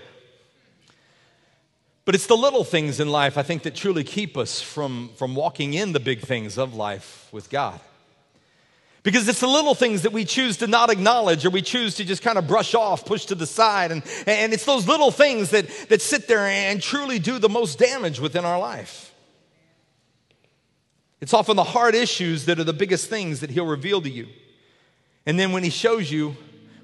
But 2.04 2.14
it's 2.14 2.26
the 2.26 2.36
little 2.36 2.64
things 2.64 3.00
in 3.00 3.08
life, 3.08 3.38
I 3.38 3.42
think, 3.42 3.62
that 3.62 3.74
truly 3.74 4.04
keep 4.04 4.36
us 4.36 4.60
from, 4.60 5.10
from 5.16 5.34
walking 5.34 5.74
in 5.74 5.92
the 5.92 6.00
big 6.00 6.20
things 6.20 6.58
of 6.58 6.74
life 6.74 7.28
with 7.32 7.50
God. 7.50 7.80
Because 9.04 9.28
it's 9.28 9.40
the 9.40 9.46
little 9.46 9.74
things 9.74 10.02
that 10.02 10.12
we 10.12 10.24
choose 10.24 10.56
to 10.56 10.66
not 10.66 10.90
acknowledge 10.90 11.44
or 11.44 11.50
we 11.50 11.60
choose 11.60 11.96
to 11.96 12.04
just 12.04 12.22
kind 12.22 12.38
of 12.38 12.48
brush 12.48 12.74
off, 12.74 13.04
push 13.04 13.26
to 13.26 13.34
the 13.34 13.46
side. 13.46 13.92
And, 13.92 14.02
and 14.26 14.54
it's 14.54 14.64
those 14.64 14.88
little 14.88 15.10
things 15.10 15.50
that, 15.50 15.68
that 15.90 16.00
sit 16.00 16.26
there 16.26 16.46
and 16.46 16.82
truly 16.82 17.18
do 17.18 17.38
the 17.38 17.50
most 17.50 17.78
damage 17.78 18.18
within 18.18 18.46
our 18.46 18.58
life. 18.58 19.14
It's 21.20 21.34
often 21.34 21.54
the 21.54 21.64
hard 21.64 21.94
issues 21.94 22.46
that 22.46 22.58
are 22.58 22.64
the 22.64 22.72
biggest 22.72 23.10
things 23.10 23.40
that 23.40 23.50
He'll 23.50 23.66
reveal 23.66 24.00
to 24.00 24.10
you. 24.10 24.26
And 25.26 25.38
then 25.38 25.52
when 25.52 25.62
He 25.62 25.70
shows 25.70 26.10
you, 26.10 26.34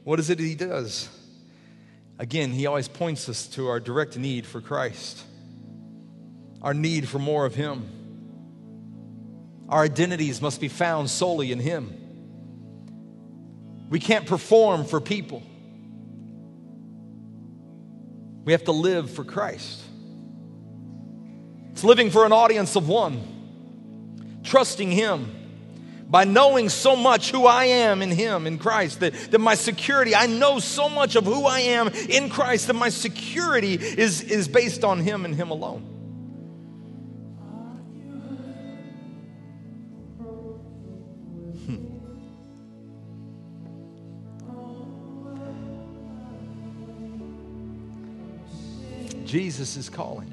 what 0.05 0.21
is 0.21 0.29
it 0.29 0.39
He 0.39 0.55
does? 0.55 1.09
Again, 2.19 2.53
He 2.53 2.67
always 2.67 2.87
points 2.87 3.31
us 3.31 3.47
to 3.49 3.69
our 3.69 3.81
direct 3.81 4.19
need 4.19 4.47
for 4.47 4.61
Christ, 4.61 5.25
our 6.61 6.75
need 6.75 7.09
for 7.09 7.19
more 7.19 7.47
of 7.47 7.55
Him. 7.55 7.89
Our 9.71 9.85
identities 9.85 10.43
must 10.43 10.61
be 10.61 10.69
found 10.69 11.09
solely 11.09 11.51
in 11.51 11.61
Him. 11.61 11.97
We 13.91 13.99
can't 13.99 14.25
perform 14.25 14.85
for 14.85 15.01
people. 15.01 15.43
We 18.45 18.53
have 18.53 18.65
to 18.65 18.73
live 18.73 19.11
for 19.11 19.25
Christ. 19.25 19.83
It's 21.73 21.85
living 21.85 22.11
for 22.11 22.25
an 22.25 22.33
audience 22.33 22.77
of 22.77 22.89
one, 22.89 24.41
trusting 24.45 24.93
Him 24.93 25.37
by 26.09 26.25
knowing 26.25 26.69
so 26.69 26.97
much 26.97 27.31
who 27.31 27.47
I 27.47 27.65
am 27.67 28.01
in 28.01 28.11
Him, 28.11 28.47
in 28.47 28.59
Christ, 28.59 29.01
that, 29.01 29.13
that 29.33 29.41
my 29.41 29.55
security, 29.55 30.15
I 30.15 30.27
know 30.27 30.59
so 30.61 30.89
much 30.89 31.17
of 31.17 31.25
who 31.25 31.45
I 31.47 31.61
am 31.61 31.89
in 31.89 32.31
Christ, 32.31 32.69
that 32.69 32.75
my 32.75 32.89
security 32.89 33.75
is, 33.75 34.23
is 34.23 34.49
based 34.49 34.85
on 34.85 35.01
Him 35.01 35.25
and 35.25 35.35
Him 35.35 35.51
alone. 35.51 36.00
Jesus 49.31 49.77
is 49.77 49.89
calling. 49.89 50.29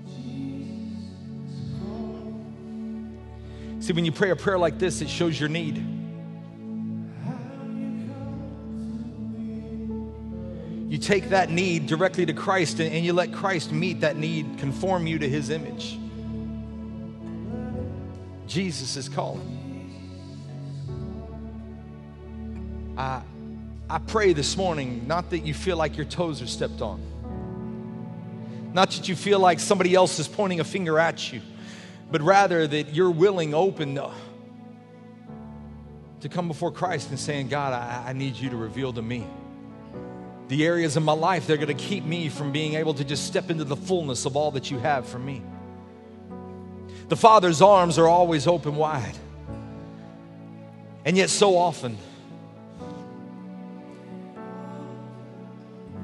See, 3.80 3.94
when 3.94 4.06
you 4.06 4.12
pray 4.12 4.32
a 4.32 4.36
prayer 4.36 4.58
like 4.58 4.80
this, 4.80 5.02
it 5.02 5.10
shows 5.10 5.40
your 5.40 5.50
need. 5.50 5.78
You 10.92 10.98
take 10.98 11.30
that 11.30 11.52
need 11.52 11.86
directly 11.86 12.26
to 12.26 12.34
Christ 12.34 12.80
and 12.80 13.06
you 13.06 13.14
let 13.14 13.32
Christ 13.32 13.72
meet 13.72 14.02
that 14.02 14.18
need, 14.18 14.58
conform 14.58 15.06
you 15.06 15.20
to 15.20 15.30
his 15.30 15.52
image. 15.52 16.00
Jesus 18.48 18.98
is 18.98 19.08
calling. 19.08 19.54
I, 22.98 23.22
I 23.92 24.00
pray 24.00 24.34
this 24.34 24.58
morning, 24.58 25.06
not 25.06 25.30
that 25.30 25.46
you 25.46 25.54
feel 25.54 25.78
like 25.78 25.98
your 25.98 26.08
toes 26.08 26.42
are 26.42 26.48
stepped 26.48 26.82
on, 26.82 27.00
not 28.78 28.92
that 28.92 29.10
you 29.10 29.16
feel 29.16 29.40
like 29.40 29.60
somebody 29.60 29.96
else 29.96 30.20
is 30.20 30.28
pointing 30.28 30.60
a 30.60 30.63
finger 30.63 31.00
at 31.00 31.34
you, 31.34 31.42
but 32.12 32.22
rather 32.22 32.68
that 32.68 32.94
you're 32.94 33.10
willing, 33.10 33.56
open 33.56 33.96
to, 36.22 36.30
come 36.30 36.48
before 36.48 36.72
Christ 36.72 37.10
and 37.10 37.20
saying, 37.20 37.48
God, 37.48 37.74
I, 37.74 38.10
I 38.10 38.13
need 38.13 38.36
you 38.36 38.52
to 38.52 38.56
reveal 38.56 38.94
to 38.94 39.02
me 39.02 39.26
the 40.50 40.63
areas 40.63 40.96
of 40.96 41.02
my 41.02 41.13
life 41.13 41.48
that 41.48 41.54
are 41.54 41.66
going 41.66 41.76
to 41.76 41.84
keep 41.84 42.04
me 42.04 42.30
from 42.30 42.52
being 42.52 42.76
able 42.76 42.94
to 42.94 43.04
just 43.04 43.26
step 43.26 43.50
into 43.50 43.63
the 43.63 43.76
fullness 43.76 44.26
of 44.26 44.36
all 44.36 44.52
that 44.52 44.70
you 44.70 44.78
have 44.78 45.10
for 45.10 45.18
me. 45.18 45.42
The 47.10 47.18
Father's 47.18 47.63
arms 47.63 47.98
are 47.98 48.08
always 48.08 48.46
open 48.46 48.76
wide. 48.76 49.18
And 51.04 51.18
yet, 51.18 51.32
so 51.32 51.58
often, 51.58 51.98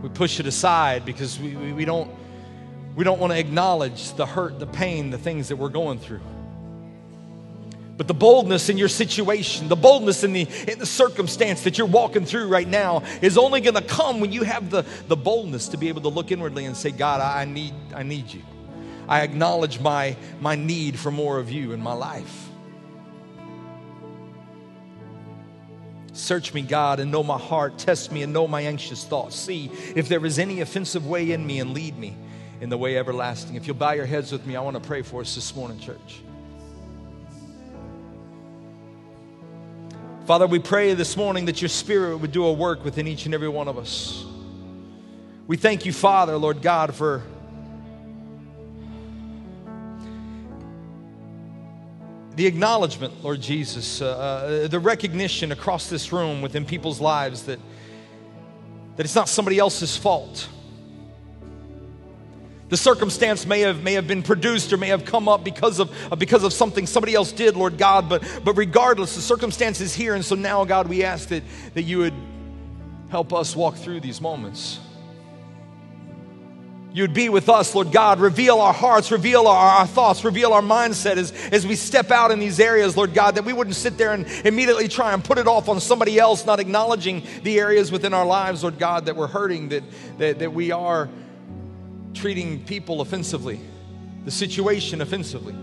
we 0.02 0.10
push 0.10 0.40
it 0.40 0.48
aside 0.48 1.06
because 1.06 1.40
we, 1.40 1.56
we, 1.56 1.72
we 1.74 1.86
don't, 1.86 2.10
we 2.96 3.04
don't 3.04 3.20
want 3.20 3.34
to 3.34 3.40
acknowledge 3.40 4.14
the 4.14 4.26
hurt, 4.26 4.60
the 4.60 4.68
pain, 4.68 5.10
the 5.10 5.18
things 5.18 5.50
that 5.50 5.56
we're 5.56 5.70
going 5.70 6.00
through. 6.00 6.22
But 7.96 8.08
the 8.08 8.14
boldness 8.14 8.70
in 8.70 8.78
your 8.78 8.88
situation, 8.88 9.68
the 9.68 9.76
boldness 9.76 10.24
in 10.24 10.34
the, 10.34 10.48
in 10.68 10.80
the 10.80 10.86
circumstance 10.86 11.64
that 11.64 11.78
you're 11.78 11.88
walking 11.88 12.26
through 12.26 12.48
right 12.48 12.68
now 12.68 13.04
is 13.22 13.38
only 13.38 13.62
going 13.62 13.76
to 13.76 13.84
come 13.84 14.20
when 14.20 14.32
you 14.32 14.44
have 14.44 14.72
the, 14.72 14.84
the 15.08 15.16
boldness 15.16 15.70
to 15.70 15.78
be 15.78 15.90
able 15.90 16.02
to 16.02 16.10
look 16.10 16.32
inwardly 16.32 16.66
and 16.66 16.76
say, 16.76 16.92
God, 16.92 17.22
I 17.22 17.46
need, 17.46 17.74
I 17.94 18.04
need 18.04 18.34
you. 18.34 18.42
I 19.08 19.22
acknowledge 19.22 19.80
my, 19.80 20.16
my 20.40 20.56
need 20.56 20.98
for 20.98 21.12
more 21.12 21.38
of 21.38 21.52
you 21.52 21.74
in 21.74 21.82
my 21.82 21.94
life. 21.94 22.50
Search 26.14 26.54
me, 26.54 26.62
God, 26.62 27.00
and 27.00 27.12
know 27.12 27.24
my 27.24 27.40
heart. 27.40 27.78
Test 27.78 28.12
me 28.12 28.24
and 28.24 28.32
know 28.32 28.48
my 28.48 28.62
anxious 28.62 29.04
thoughts. 29.04 29.36
See 29.36 29.72
if 29.96 30.08
there 30.08 30.24
is 30.26 30.40
any 30.40 30.62
offensive 30.62 31.08
way 31.08 31.32
in 31.32 31.46
me 31.46 31.60
and 31.60 31.74
lead 31.74 31.98
me 31.98 32.16
in 32.64 32.70
the 32.70 32.78
way 32.78 32.98
everlasting. 32.98 33.56
If 33.56 33.68
you'll 33.68 33.76
bow 33.76 33.92
your 33.92 34.06
heads 34.06 34.32
with 34.32 34.46
me, 34.46 34.56
I 34.56 34.62
want 34.62 34.82
to 34.82 34.88
pray 34.88 35.02
for 35.02 35.20
us 35.20 35.36
this 35.36 35.54
morning, 35.54 35.80
church. 35.80 36.22
Father, 40.26 40.48
we 40.48 40.60
pray 40.60 40.94
this 40.94 41.18
morning 41.18 41.44
that 41.48 41.62
your 41.62 41.68
Spirit 41.68 42.20
would 42.20 42.32
do 42.32 42.46
a 42.46 42.54
work 42.54 42.86
within 42.86 43.06
each 43.06 43.26
and 43.26 43.36
every 43.36 43.50
one 43.50 43.68
of 43.68 43.78
us. 43.78 44.26
We 45.46 45.58
thank 45.58 45.86
you, 45.86 45.92
Father, 45.92 46.38
Lord 46.38 46.62
God, 46.62 46.96
for 46.96 47.24
the 52.38 52.48
acknowledgement, 52.48 53.26
Lord 53.26 53.42
Jesus, 53.42 54.02
uh, 54.02 54.06
uh, 54.08 54.68
the 54.70 54.80
recognition 54.80 55.52
across 55.52 55.90
this 55.90 56.14
room 56.14 56.42
within 56.42 56.64
people's 56.64 57.02
lives 57.02 57.44
that, 57.44 57.60
that 58.96 59.06
it's 59.06 59.16
not 59.16 59.28
somebody 59.28 59.60
else's 59.60 59.98
fault. 59.98 60.48
The 62.74 62.78
circumstance 62.78 63.46
may 63.46 63.60
have, 63.60 63.84
may 63.84 63.94
have 63.94 64.08
been 64.08 64.24
produced 64.24 64.74
or 64.74 64.78
may 64.78 64.88
have 64.88 65.06
come 65.06 65.30
up 65.30 65.44
because 65.44 65.78
of, 65.78 65.96
uh, 66.12 66.16
because 66.16 66.44
of 66.44 66.52
something 66.52 66.88
somebody 66.88 67.14
else 67.14 67.32
did, 67.32 67.56
Lord 67.56 67.78
God, 67.78 68.10
but, 68.10 68.24
but 68.44 68.58
regardless, 68.58 69.14
the 69.14 69.22
circumstance 69.22 69.80
is 69.80 69.94
here. 69.94 70.16
And 70.16 70.26
so 70.26 70.34
now, 70.34 70.66
God, 70.66 70.88
we 70.88 71.04
ask 71.04 71.30
that, 71.30 71.44
that 71.76 71.84
you 71.84 72.00
would 72.00 72.16
help 73.10 73.32
us 73.32 73.56
walk 73.56 73.76
through 73.76 74.00
these 74.00 74.20
moments. 74.20 74.80
You'd 76.94 77.14
be 77.14 77.30
with 77.30 77.48
us, 77.48 77.76
Lord 77.76 77.92
God. 77.92 78.20
Reveal 78.20 78.60
our 78.60 78.74
hearts, 78.74 79.12
reveal 79.12 79.46
our, 79.46 79.82
our, 79.82 79.86
thoughts, 79.86 80.24
reveal 80.24 80.52
our 80.52 80.64
mindset 80.64 81.18
as, 81.18 81.32
as 81.52 81.68
we 81.68 81.76
step 81.76 82.10
out 82.10 82.32
in 82.32 82.40
these 82.40 82.60
areas, 82.60 82.98
Lord 82.98 83.14
God, 83.14 83.36
that 83.36 83.46
we 83.46 83.54
wouldn't 83.54 83.76
sit 83.76 84.00
there 84.00 84.14
and 84.14 84.26
immediately 84.46 84.88
try 84.88 85.14
and 85.14 85.24
put 85.24 85.38
it 85.38 85.46
off 85.46 85.70
on 85.70 85.80
somebody 85.80 86.18
else, 86.18 86.44
not 86.44 86.60
acknowledging 86.60 87.22
the 87.44 87.60
areas 87.60 87.92
within 87.92 88.16
our 88.16 88.26
lives, 88.26 88.64
Lord 88.64 88.80
God, 88.80 89.06
that 89.06 89.16
we're 89.16 89.28
hurting, 89.28 89.70
that, 89.70 89.84
that, 90.18 90.40
that 90.40 90.54
we 90.56 90.72
are 90.72 91.08
treating 92.14 92.64
people 92.66 93.02
offensively, 93.02 93.60
the 94.26 94.32
situation 94.32 95.02
offensively. 95.02 95.56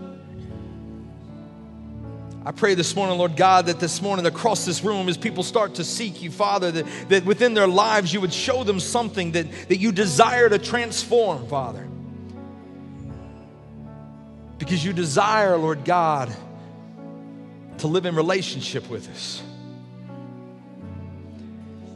I 2.44 2.52
pray 2.52 2.74
this 2.74 2.96
morning, 2.96 3.18
Lord 3.18 3.36
God, 3.36 3.66
that 3.66 3.80
this 3.80 4.00
morning 4.00 4.24
across 4.24 4.64
this 4.64 4.82
room, 4.82 5.08
as 5.08 5.18
people 5.18 5.42
start 5.42 5.74
to 5.74 5.84
seek 5.84 6.22
you, 6.22 6.30
Father, 6.30 6.70
that, 6.70 6.86
that 7.10 7.24
within 7.24 7.52
their 7.52 7.68
lives 7.68 8.12
you 8.12 8.20
would 8.22 8.32
show 8.32 8.64
them 8.64 8.80
something 8.80 9.32
that, 9.32 9.46
that 9.68 9.76
you 9.76 9.92
desire 9.92 10.48
to 10.48 10.58
transform, 10.58 11.46
Father. 11.48 11.86
Because 14.58 14.84
you 14.84 14.92
desire, 14.92 15.56
Lord 15.56 15.84
God, 15.84 16.34
to 17.78 17.86
live 17.86 18.06
in 18.06 18.14
relationship 18.14 18.88
with 18.88 19.08
us 19.10 19.42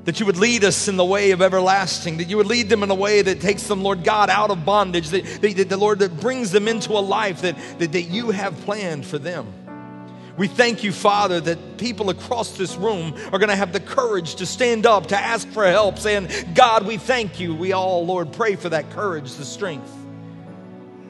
that 0.04 0.20
you 0.20 0.26
would 0.26 0.36
lead 0.36 0.64
us 0.64 0.88
in 0.88 0.96
the 0.96 1.04
way 1.04 1.30
of 1.30 1.40
everlasting, 1.40 2.18
that 2.18 2.28
you 2.28 2.36
would 2.36 2.46
lead 2.46 2.68
them 2.68 2.82
in 2.82 2.90
a 2.90 2.94
way 2.94 3.22
that 3.22 3.40
takes 3.40 3.66
them, 3.66 3.82
Lord 3.82 4.04
God, 4.04 4.30
out 4.30 4.50
of 4.50 4.64
bondage, 4.64 5.08
that, 5.10 5.24
that, 5.40 5.68
the 5.68 5.76
Lord, 5.76 6.00
that 6.00 6.20
brings 6.20 6.50
them 6.50 6.68
into 6.68 6.92
a 6.92 7.00
life 7.00 7.42
that, 7.42 7.56
that, 7.78 7.92
that 7.92 8.02
you 8.02 8.30
have 8.30 8.54
planned 8.62 9.06
for 9.06 9.18
them. 9.18 9.52
We 10.36 10.48
thank 10.48 10.82
you, 10.82 10.92
Father, 10.92 11.40
that 11.40 11.78
people 11.78 12.10
across 12.10 12.58
this 12.58 12.76
room 12.76 13.14
are 13.32 13.38
going 13.38 13.50
to 13.50 13.56
have 13.56 13.72
the 13.72 13.80
courage 13.80 14.34
to 14.36 14.46
stand 14.46 14.84
up, 14.84 15.06
to 15.08 15.16
ask 15.16 15.48
for 15.48 15.64
help, 15.64 15.98
saying, 15.98 16.28
God, 16.54 16.86
we 16.86 16.96
thank 16.96 17.38
you. 17.38 17.54
We 17.54 17.72
all, 17.72 18.04
Lord, 18.04 18.32
pray 18.32 18.56
for 18.56 18.68
that 18.68 18.90
courage, 18.90 19.34
the 19.34 19.44
strength 19.44 19.90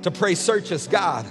to 0.03 0.11
pray, 0.11 0.35
search 0.35 0.71
us, 0.71 0.87
God, 0.87 1.25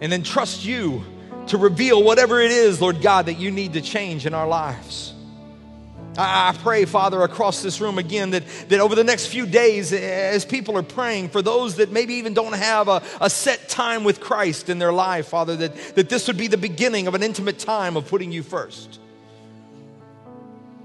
and 0.00 0.10
then 0.10 0.22
trust 0.22 0.64
you 0.64 1.04
to 1.48 1.58
reveal 1.58 2.02
whatever 2.02 2.40
it 2.40 2.52
is, 2.52 2.80
Lord 2.80 3.02
God, 3.02 3.26
that 3.26 3.34
you 3.34 3.50
need 3.50 3.72
to 3.72 3.80
change 3.80 4.24
in 4.24 4.34
our 4.34 4.46
lives. 4.46 5.13
I 6.16 6.56
pray, 6.62 6.84
Father, 6.84 7.22
across 7.22 7.62
this 7.62 7.80
room 7.80 7.98
again 7.98 8.30
that, 8.30 8.44
that 8.68 8.78
over 8.78 8.94
the 8.94 9.02
next 9.02 9.26
few 9.26 9.46
days, 9.46 9.92
as 9.92 10.44
people 10.44 10.78
are 10.78 10.82
praying 10.82 11.30
for 11.30 11.42
those 11.42 11.76
that 11.76 11.90
maybe 11.90 12.14
even 12.14 12.34
don't 12.34 12.52
have 12.52 12.86
a, 12.86 13.02
a 13.20 13.28
set 13.28 13.68
time 13.68 14.04
with 14.04 14.20
Christ 14.20 14.68
in 14.68 14.78
their 14.78 14.92
life, 14.92 15.28
Father, 15.28 15.56
that, 15.56 15.74
that 15.96 16.08
this 16.08 16.28
would 16.28 16.36
be 16.36 16.46
the 16.46 16.56
beginning 16.56 17.08
of 17.08 17.14
an 17.14 17.22
intimate 17.22 17.58
time 17.58 17.96
of 17.96 18.06
putting 18.06 18.30
you 18.30 18.44
first. 18.44 19.00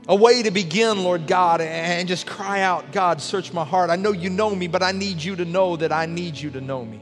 A 0.07 0.15
way 0.15 0.41
to 0.41 0.49
begin, 0.49 1.03
Lord 1.03 1.27
God, 1.27 1.61
and 1.61 2.07
just 2.07 2.25
cry 2.25 2.61
out, 2.61 2.91
God, 2.91 3.21
search 3.21 3.53
my 3.53 3.63
heart. 3.63 3.91
I 3.91 3.95
know 3.95 4.11
you 4.11 4.31
know 4.31 4.55
me, 4.55 4.67
but 4.67 4.81
I 4.81 4.91
need 4.91 5.23
you 5.23 5.35
to 5.35 5.45
know 5.45 5.75
that 5.75 5.91
I 5.91 6.07
need 6.07 6.35
you 6.35 6.49
to 6.51 6.61
know 6.61 6.83
me. 6.83 6.99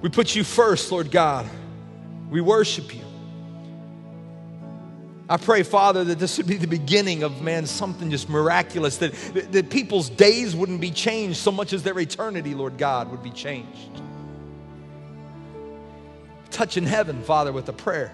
We 0.00 0.08
put 0.08 0.36
you 0.36 0.44
first, 0.44 0.92
Lord 0.92 1.10
God. 1.10 1.50
We 2.30 2.40
worship 2.40 2.94
you. 2.94 3.07
I 5.30 5.36
pray, 5.36 5.62
Father, 5.62 6.04
that 6.04 6.18
this 6.18 6.38
would 6.38 6.46
be 6.46 6.56
the 6.56 6.66
beginning 6.66 7.22
of, 7.22 7.42
man, 7.42 7.66
something 7.66 8.10
just 8.10 8.30
miraculous, 8.30 8.96
that, 8.98 9.12
that 9.52 9.68
people's 9.68 10.08
days 10.08 10.56
wouldn't 10.56 10.80
be 10.80 10.90
changed 10.90 11.38
so 11.38 11.52
much 11.52 11.74
as 11.74 11.82
their 11.82 11.98
eternity, 11.98 12.54
Lord 12.54 12.78
God, 12.78 13.10
would 13.10 13.22
be 13.22 13.30
changed. 13.30 14.00
Touch 16.50 16.78
in 16.78 16.84
heaven, 16.84 17.22
Father, 17.22 17.52
with 17.52 17.68
a 17.68 17.74
prayer. 17.74 18.10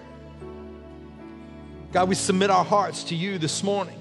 God, 1.93 2.09
we 2.09 2.15
submit 2.15 2.49
our 2.49 2.65
hearts 2.65 3.05
to 3.05 3.15
you 3.15 3.37
this 3.37 3.63
morning. 3.63 3.97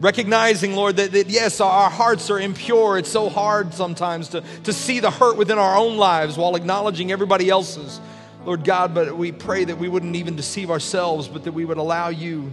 Recognizing, 0.00 0.74
Lord, 0.76 0.96
that, 0.96 1.12
that, 1.12 1.30
yes, 1.30 1.60
our 1.60 1.88
hearts 1.88 2.30
are 2.30 2.38
impure. 2.38 2.98
It's 2.98 3.10
so 3.10 3.30
hard 3.30 3.72
sometimes 3.72 4.28
to, 4.28 4.42
to 4.64 4.72
see 4.74 5.00
the 5.00 5.10
hurt 5.10 5.38
within 5.38 5.58
our 5.58 5.76
own 5.76 5.96
lives 5.96 6.36
while 6.36 6.54
acknowledging 6.56 7.10
everybody 7.10 7.48
else's. 7.48 7.98
Lord 8.48 8.64
God, 8.64 8.94
but 8.94 9.14
we 9.14 9.30
pray 9.30 9.64
that 9.64 9.76
we 9.76 9.90
wouldn't 9.90 10.16
even 10.16 10.34
deceive 10.34 10.70
ourselves, 10.70 11.28
but 11.28 11.44
that 11.44 11.52
we 11.52 11.66
would 11.66 11.76
allow 11.76 12.08
you 12.08 12.50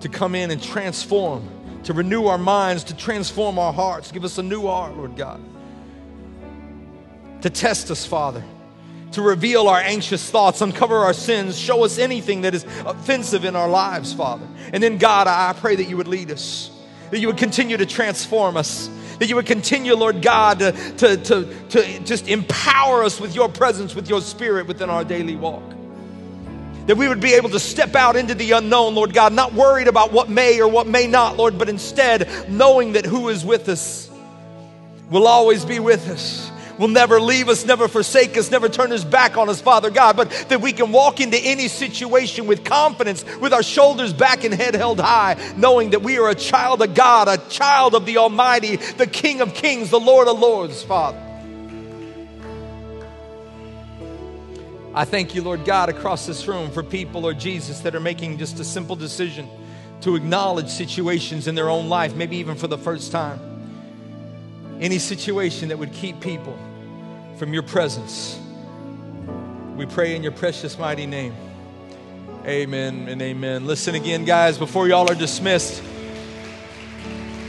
to 0.00 0.08
come 0.08 0.34
in 0.34 0.50
and 0.50 0.62
transform, 0.62 1.46
to 1.82 1.92
renew 1.92 2.24
our 2.24 2.38
minds, 2.38 2.84
to 2.84 2.96
transform 2.96 3.58
our 3.58 3.74
hearts. 3.74 4.10
Give 4.10 4.24
us 4.24 4.38
a 4.38 4.42
new 4.42 4.62
heart, 4.62 4.96
Lord 4.96 5.18
God. 5.18 5.38
To 7.42 7.50
test 7.50 7.90
us, 7.90 8.06
Father. 8.06 8.42
To 9.10 9.20
reveal 9.20 9.68
our 9.68 9.80
anxious 9.80 10.30
thoughts, 10.30 10.62
uncover 10.62 10.96
our 10.96 11.12
sins, 11.12 11.58
show 11.58 11.84
us 11.84 11.98
anything 11.98 12.40
that 12.40 12.54
is 12.54 12.64
offensive 12.86 13.44
in 13.44 13.54
our 13.54 13.68
lives, 13.68 14.14
Father. 14.14 14.48
And 14.72 14.82
then, 14.82 14.96
God, 14.96 15.26
I 15.26 15.52
pray 15.52 15.76
that 15.76 15.90
you 15.90 15.98
would 15.98 16.08
lead 16.08 16.30
us, 16.30 16.70
that 17.10 17.18
you 17.18 17.26
would 17.26 17.36
continue 17.36 17.76
to 17.76 17.84
transform 17.84 18.56
us 18.56 18.88
that 19.22 19.28
you 19.28 19.36
would 19.36 19.46
continue, 19.46 19.94
Lord 19.94 20.20
God, 20.20 20.58
to, 20.58 20.72
to, 20.72 21.16
to, 21.16 21.68
to 21.68 22.00
just 22.00 22.26
empower 22.26 23.04
us 23.04 23.20
with 23.20 23.36
your 23.36 23.48
presence, 23.48 23.94
with 23.94 24.08
your 24.08 24.20
spirit 24.20 24.66
within 24.66 24.90
our 24.90 25.04
daily 25.04 25.36
walk. 25.36 25.62
That 26.88 26.96
we 26.96 27.06
would 27.06 27.20
be 27.20 27.34
able 27.34 27.48
to 27.50 27.60
step 27.60 27.94
out 27.94 28.16
into 28.16 28.34
the 28.34 28.50
unknown, 28.50 28.96
Lord 28.96 29.14
God, 29.14 29.32
not 29.32 29.52
worried 29.52 29.86
about 29.86 30.10
what 30.10 30.28
may 30.28 30.60
or 30.60 30.66
what 30.66 30.88
may 30.88 31.06
not, 31.06 31.36
Lord, 31.36 31.56
but 31.56 31.68
instead 31.68 32.50
knowing 32.50 32.94
that 32.94 33.06
who 33.06 33.28
is 33.28 33.44
with 33.44 33.68
us 33.68 34.10
will 35.08 35.28
always 35.28 35.64
be 35.64 35.78
with 35.78 36.08
us 36.08 36.51
will 36.82 36.88
never 36.88 37.20
leave 37.20 37.48
us, 37.48 37.64
never 37.64 37.86
forsake 37.86 38.36
us, 38.36 38.50
never 38.50 38.68
turn 38.68 38.90
his 38.90 39.04
back 39.04 39.36
on 39.36 39.48
us, 39.48 39.60
Father 39.60 39.88
God, 39.88 40.16
but 40.16 40.30
that 40.48 40.60
we 40.60 40.72
can 40.72 40.90
walk 40.90 41.20
into 41.20 41.38
any 41.38 41.68
situation 41.68 42.48
with 42.48 42.64
confidence, 42.64 43.24
with 43.36 43.52
our 43.52 43.62
shoulders 43.62 44.12
back 44.12 44.42
and 44.42 44.52
head 44.52 44.74
held 44.74 44.98
high, 44.98 45.36
knowing 45.56 45.90
that 45.90 46.02
we 46.02 46.18
are 46.18 46.28
a 46.28 46.34
child 46.34 46.82
of 46.82 46.92
God, 46.92 47.28
a 47.28 47.38
child 47.48 47.94
of 47.94 48.04
the 48.04 48.18
Almighty, 48.18 48.74
the 48.74 49.06
King 49.06 49.40
of 49.40 49.54
Kings, 49.54 49.90
the 49.90 50.00
Lord 50.00 50.26
of 50.26 50.40
Lords, 50.40 50.82
Father. 50.82 51.22
I 54.92 55.04
thank 55.04 55.36
you, 55.36 55.42
Lord 55.42 55.64
God, 55.64 55.88
across 55.88 56.26
this 56.26 56.48
room 56.48 56.68
for 56.72 56.82
people, 56.82 57.20
Lord 57.20 57.38
Jesus, 57.38 57.78
that 57.82 57.94
are 57.94 58.00
making 58.00 58.38
just 58.38 58.58
a 58.58 58.64
simple 58.64 58.96
decision 58.96 59.48
to 60.00 60.16
acknowledge 60.16 60.68
situations 60.68 61.46
in 61.46 61.54
their 61.54 61.70
own 61.70 61.88
life, 61.88 62.16
maybe 62.16 62.38
even 62.38 62.56
for 62.56 62.66
the 62.66 62.76
first 62.76 63.12
time. 63.12 63.38
Any 64.80 64.98
situation 64.98 65.68
that 65.68 65.78
would 65.78 65.92
keep 65.92 66.20
people 66.20 66.58
from 67.36 67.52
your 67.52 67.62
presence. 67.62 68.38
We 69.76 69.86
pray 69.86 70.14
in 70.14 70.22
your 70.22 70.32
precious, 70.32 70.78
mighty 70.78 71.06
name. 71.06 71.34
Amen 72.44 73.08
and 73.08 73.22
amen. 73.22 73.66
Listen 73.66 73.94
again, 73.94 74.24
guys, 74.24 74.58
before 74.58 74.88
y'all 74.88 75.10
are 75.10 75.14
dismissed. 75.14 75.82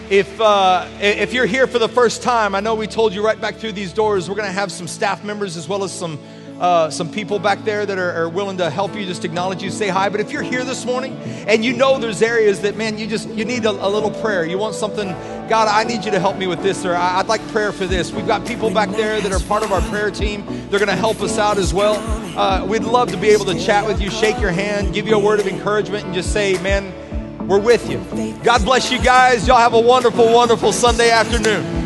If, 0.09 0.39
uh, 0.39 0.87
if 0.99 1.33
you're 1.33 1.45
here 1.45 1.65
for 1.65 1.79
the 1.79 1.89
first 1.89 2.21
time, 2.21 2.55
I 2.55 2.59
know 2.59 2.75
we 2.75 2.87
told 2.87 3.13
you 3.13 3.25
right 3.25 3.39
back 3.39 3.55
through 3.55 3.71
these 3.71 3.93
doors, 3.93 4.29
we're 4.29 4.35
going 4.35 4.47
to 4.47 4.53
have 4.53 4.71
some 4.71 4.87
staff 4.87 5.23
members 5.23 5.57
as 5.57 5.67
well 5.67 5.83
as 5.83 5.91
some 5.91 6.19
uh, 6.63 6.89
some 6.89 7.11
people 7.11 7.39
back 7.39 7.61
there 7.65 7.85
that 7.85 7.97
are, 7.97 8.23
are, 8.23 8.29
willing 8.29 8.55
to 8.55 8.69
help 8.69 8.95
you, 8.95 9.05
just 9.05 9.25
acknowledge 9.25 9.61
you, 9.61 9.69
say 9.69 9.89
hi. 9.89 10.07
But 10.07 10.21
if 10.21 10.31
you're 10.31 10.41
here 10.41 10.63
this 10.63 10.85
morning 10.85 11.17
and 11.45 11.63
you 11.63 11.73
know 11.73 11.99
there's 11.99 12.21
areas 12.21 12.61
that, 12.61 12.77
man, 12.77 12.97
you 12.97 13.05
just 13.05 13.27
you 13.31 13.43
need 13.43 13.65
a, 13.65 13.71
a 13.71 13.89
little 13.89 14.09
prayer. 14.09 14.45
You 14.45 14.57
want 14.57 14.73
something, 14.73 15.09
God, 15.49 15.67
I 15.67 15.83
need 15.83 16.05
you 16.05 16.11
to 16.11 16.21
help 16.21 16.37
me 16.37 16.47
with 16.47 16.63
this, 16.63 16.85
or 16.85 16.95
I'd 16.95 17.27
like 17.27 17.45
prayer 17.49 17.73
for 17.73 17.85
this. 17.85 18.13
We've 18.13 18.25
got 18.25 18.47
people 18.47 18.69
back 18.73 18.89
there 18.91 19.19
that 19.19 19.29
are 19.29 19.41
part 19.41 19.63
of 19.63 19.73
our 19.73 19.81
prayer 19.89 20.09
team. 20.09 20.45
They're 20.69 20.79
going 20.79 20.87
to 20.87 20.95
help 20.95 21.19
us 21.19 21.37
out 21.37 21.57
as 21.57 21.73
well. 21.73 21.95
Uh, 22.39 22.65
we'd 22.65 22.85
love 22.85 23.11
to 23.11 23.17
be 23.17 23.27
able 23.27 23.45
to 23.45 23.59
chat 23.59 23.85
with 23.85 23.99
you, 23.99 24.09
shake 24.09 24.39
your 24.39 24.51
hand, 24.51 24.93
give 24.93 25.05
you 25.05 25.15
a 25.15 25.19
word 25.19 25.41
of 25.41 25.47
encouragement, 25.47 26.05
and 26.05 26.13
just 26.13 26.31
say, 26.31 26.53
man, 26.61 26.93
we're 27.45 27.59
with 27.59 27.89
you. 27.89 27.99
God 28.41 28.63
bless 28.63 28.89
you 28.89 29.03
guys. 29.03 29.45
Y'all 29.49 29.57
have 29.57 29.73
a 29.73 29.81
wonderful, 29.81 30.33
wonderful 30.33 30.71
Sunday 30.71 31.11
afternoon. 31.11 31.82